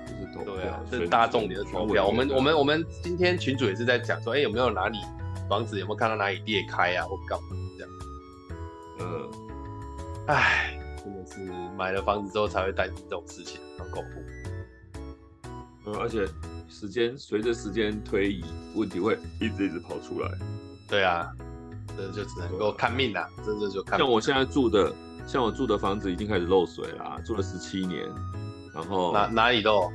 [0.05, 2.05] 就是投票，对啊，是大众的投票。
[2.05, 4.97] 我们我们我们今天群主也是在讲说，哎、欸，有没有哪里
[5.49, 7.47] 房子有没有看到哪里裂开啊，或干嘛
[7.77, 7.91] 这样。
[8.99, 9.29] 嗯，
[10.27, 11.43] 哎，真的是
[11.77, 14.21] 买了房子之后才会担心这种事情，很恐怖。
[15.87, 16.27] 嗯，而且
[16.69, 18.45] 时间随着时间推移，
[18.75, 20.29] 问题会一直一直跑出来。
[20.87, 21.29] 对啊。
[21.97, 23.99] 这就只能够看命了，真的就看。
[23.99, 24.93] 像我现在住的，
[25.27, 28.07] 像我住的房子已经开始漏水了，住了十七年，
[28.73, 29.91] 然后哪哪里漏？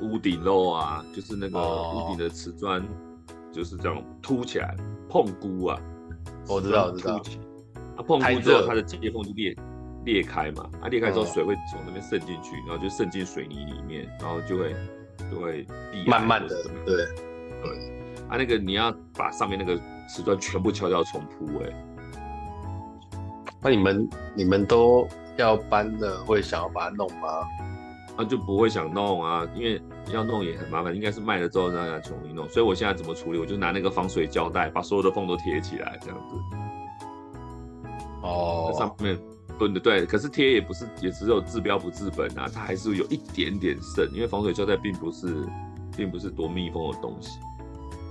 [0.00, 2.82] 屋顶漏啊，就是那个屋顶的瓷砖，
[3.52, 4.76] 就是这样凸起来，
[5.08, 5.80] 碰菇啊。
[6.48, 7.20] 我知道，我知道。
[7.96, 9.56] 它，碰菇之后它的接缝就裂
[10.04, 14.74] 裂开嘛，啊，裂开之后水会从那边渗进去，然后就渗进水泥里面，然后就会
[15.30, 15.66] 就会
[16.06, 16.96] 慢慢的，对
[17.62, 18.00] 对。
[18.28, 19.80] 啊，那个你要把上面那个。
[20.12, 21.72] 瓷砖全部敲掉重铺，哎，
[23.62, 27.28] 那你们你们都要搬的，会想要把它弄吗？
[28.16, 29.80] 那就不会想弄啊，因为
[30.12, 32.48] 要弄也很麻烦，应该是卖了之后让它重新弄。
[32.48, 33.38] 所以我现在怎么处理？
[33.38, 36.36] 我就拿那个防水胶带把所有的缝都贴起来，这样子。
[38.22, 39.18] 哦，上面
[39.58, 45.46] 蹲的对，可是贴也不是，也只有治标不治本啊，它还是有一点点渗，因为防水胶带并不是，
[45.96, 47.38] 并不是多密封的东西。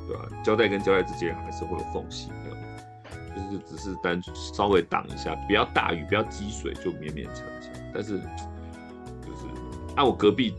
[0.08, 0.28] 对吧？
[0.44, 7.72] 胶带跟胶带之间还是会有缝隙的，就是只是单稍微挡一下，不要大雨，不要积水，就勉勉强强。
[7.94, 8.20] 但是
[10.00, 10.54] 啊、我隔壁，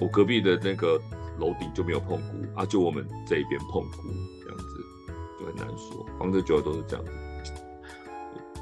[0.00, 1.00] 我隔壁的那个
[1.38, 4.08] 楼顶就没有碰菇啊，就我们这一边碰菇，
[4.42, 4.64] 这样子
[5.38, 6.04] 就很难说。
[6.18, 7.12] 房子久了都是这样子。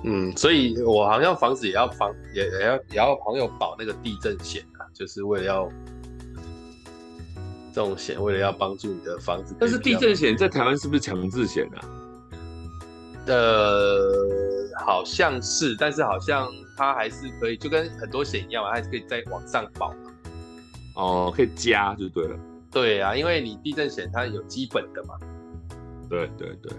[0.05, 5.69] 嗯，所以我好像房子也要防，也也要也要朋友保那个地震险啊，就是为了要。
[7.71, 11.79] 这种险为了要帮助你的房子，但是地震险在台湾是不是强制险啊？
[13.27, 14.13] 呃，
[14.85, 19.97] 好像是，但是好像它还是可以，就跟很多险一样嘛，它还是可以再往上保嘛。
[20.99, 22.37] 哦，可以加就对了。
[22.71, 25.15] 对啊，因为你地震险它有基本的嘛。
[26.11, 26.73] 对对对。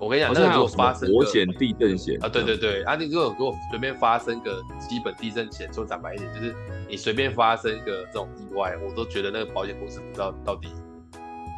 [0.00, 6.52] 我跟你讲，那如果发生火险、地震险啊，对对对，啊，你如果给我随便发生个基本地震险，说坦白一点，就是
[6.88, 10.70] 你随便发生个这种意外，我都觉得那个保险公司不知道到底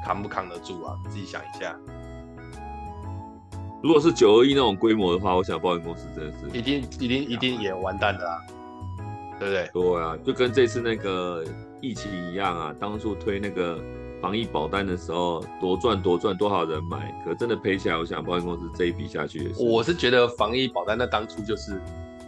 [0.04, 1.74] 扛不扛得住啊，你自己想一下。
[3.82, 8.38] 如果是九二一那种规模的话，我想保险公司真的是一定一定一定也完蛋的啊，
[9.38, 9.70] 对不对？
[9.72, 11.42] 对啊，就跟这次那个
[11.84, 13.78] 疫情一样啊，当初推那个。
[14.22, 17.14] 防疫保单的时候多赚多赚，多少人买？
[17.22, 19.62] 可真的赔起来，我想保险公司这一笔下去也是。
[19.62, 21.78] 我是觉得防疫保单那当初就是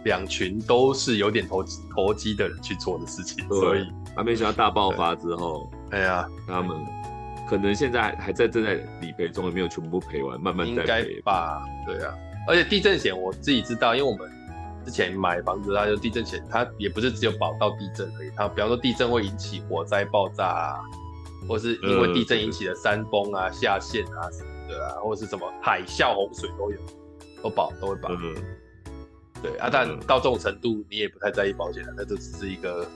[0.05, 6.77] 两群都是有点投机投机的人去做的事情，所以还没想到大爆发之后，哎呀，他们
[7.49, 11.19] 可能现在还在正在理赔中，也没有全部赔完，慢慢再赔。
[11.21, 11.63] 吧？
[11.83, 12.13] 对啊，
[12.47, 14.29] 而且地震险我自己知道，因为我们
[14.87, 20.79] 之前买房子，它就地震险，它也不是只有保到地震而已，它比方说地震会引起火灾爆炸啊。
[21.47, 26.77] 或是因为地震引起的山崩啊、下陷啊什么的啊，或者是什么海啸、洪水都有，
[27.41, 28.09] 都保都会保。
[28.09, 28.35] 嗯，
[29.41, 32.87] 对啊，但到这种程度，你也不太在意保险了，那就只是一个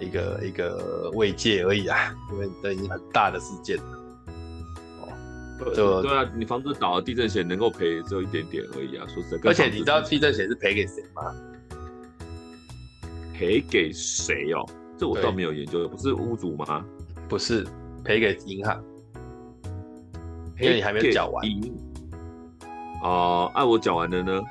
[0.00, 3.95] 一个一个慰藉而已啊，因为这已经很大的事件了。
[5.60, 9.48] 哦，就对啊，你房子倒了，地震险能够赔只有一点点而已啊，说实在。
[9.48, 11.34] 而且你知道地震险是赔给谁吗？
[13.32, 14.64] 赔给谁哦？
[14.98, 16.84] 这我倒没有研究，不是屋主吗？
[17.28, 17.66] 不是，
[18.04, 18.82] 赔给银行，
[20.60, 21.44] 因为你还没有缴完。
[23.02, 24.42] 哦，按、啊、我缴完了呢？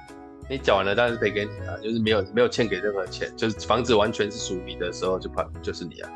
[0.48, 6.10] 你缴完了，当然是赔给你啊，就是没有没有欠给任何钱，就是房子完全是属于你的时候就赔就是你啊。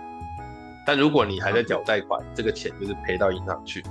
[0.85, 3.83] 但如果你还在缴贷款，这个钱就是赔到银行去。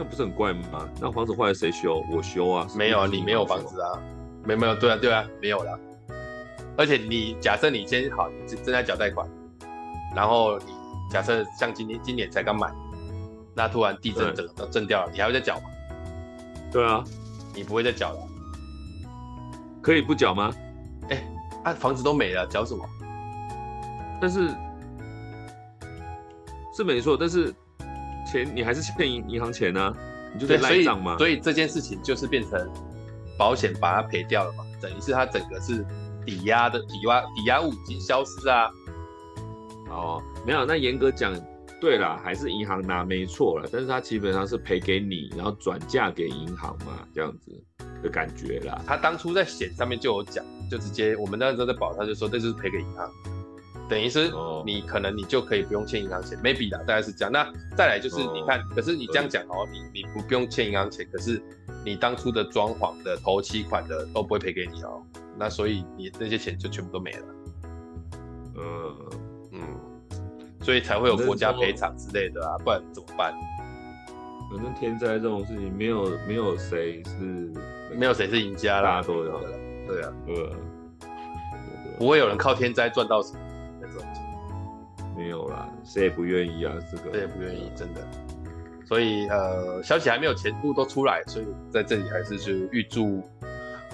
[0.00, 0.88] 这样不是很怪吗？
[0.98, 2.02] 那房子坏了谁修？
[2.10, 2.66] 我修啊。
[2.74, 4.00] 没有，你没有房子啊？
[4.46, 5.78] 没没有，对啊对啊，没有了。
[6.78, 9.28] 而且你假设你先好，你正在缴贷款，
[10.16, 10.72] 然后你
[11.10, 12.72] 假设像今天今年才刚买，
[13.54, 15.64] 那突然地震整个都震掉了，你还会再缴吗？
[16.72, 17.04] 对啊，
[17.54, 18.18] 你不会再缴了，
[19.82, 20.50] 可以不缴吗？
[21.10, 21.26] 哎、欸，
[21.64, 22.82] 啊，房子都没了，缴什么？
[24.18, 24.48] 但是
[26.74, 27.54] 是没错，但是
[28.30, 29.96] 钱你还是欠银银行钱呢、啊，
[30.32, 31.18] 你就得赖账嘛？
[31.18, 32.70] 所以这件事情就是变成
[33.38, 35.84] 保险把它赔掉了嘛，等于是它整个是
[36.24, 38.70] 抵押的抵押抵押物已经消失啊。
[39.88, 41.34] 哦，没有，那严格讲。
[41.80, 47.50] 对了，还是银行拿没错了，但是它基本上是赔给你，然后转嫁给银行嘛，这样子
[48.02, 48.82] 的感觉啦。
[48.86, 53.10] 他当初在险上面就有讲，就直接我们那时候在保，他就说这就是赔给银行，
[53.90, 54.30] 等于是
[54.64, 57.32] 你可能你就可以不用欠银行钱、哦、，maybe 啦，大概是这样。
[57.32, 57.44] 那
[57.76, 61.42] 再来就是你看，哦、可是你这样讲哦，你你不不用欠银行钱，可是
[61.84, 65.02] 你当初的装潢的头期款的都不会赔给你哦，
[65.36, 67.26] 那所以你那些钱就全部都没了。
[68.56, 68.96] 嗯。
[70.62, 73.34] 所以才会有国家赔偿之类的啊，不然怎么办？
[74.52, 77.50] 反正天灾这种事情，没有没有谁是
[77.96, 79.58] 没有谁是赢家啦，大家都有的。
[79.86, 80.56] 对啊，对啊，
[81.98, 83.40] 不会有人靠天灾赚到什么。
[85.20, 88.00] 没有啦，谁也不愿意啊，这个谁也不愿意，真的。
[88.86, 93.22] 所以呃，消息还没有全部都出来，所以在这里还是就预祝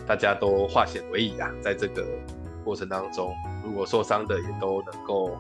[0.07, 2.07] 大家都化险为夷啊，在这个
[2.65, 5.37] 过程当中，如果受伤的也都能够。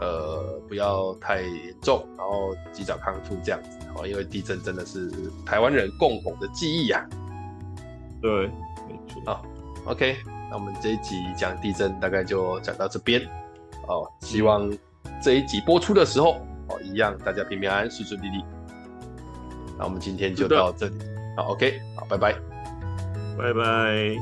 [0.00, 5.10] 呃，不要太严重，然后及早康复这样子哦，因为地震真的是
[5.44, 7.04] 台湾人共同的记忆、啊。
[8.22, 8.46] 对，
[8.86, 9.20] 没错。
[9.26, 9.44] 好
[9.86, 10.16] ，OK，
[10.48, 13.20] 那我们这一集讲地震大概就讲到这边
[13.88, 14.08] 哦。
[14.20, 14.70] 希望
[15.22, 18.44] 这一集播出的时候哦，一样大家平平安安、顺顺利利。
[19.78, 20.94] 那我们今天就到这里，
[21.36, 22.34] 好，OK，好，拜拜，
[23.38, 24.16] 拜拜。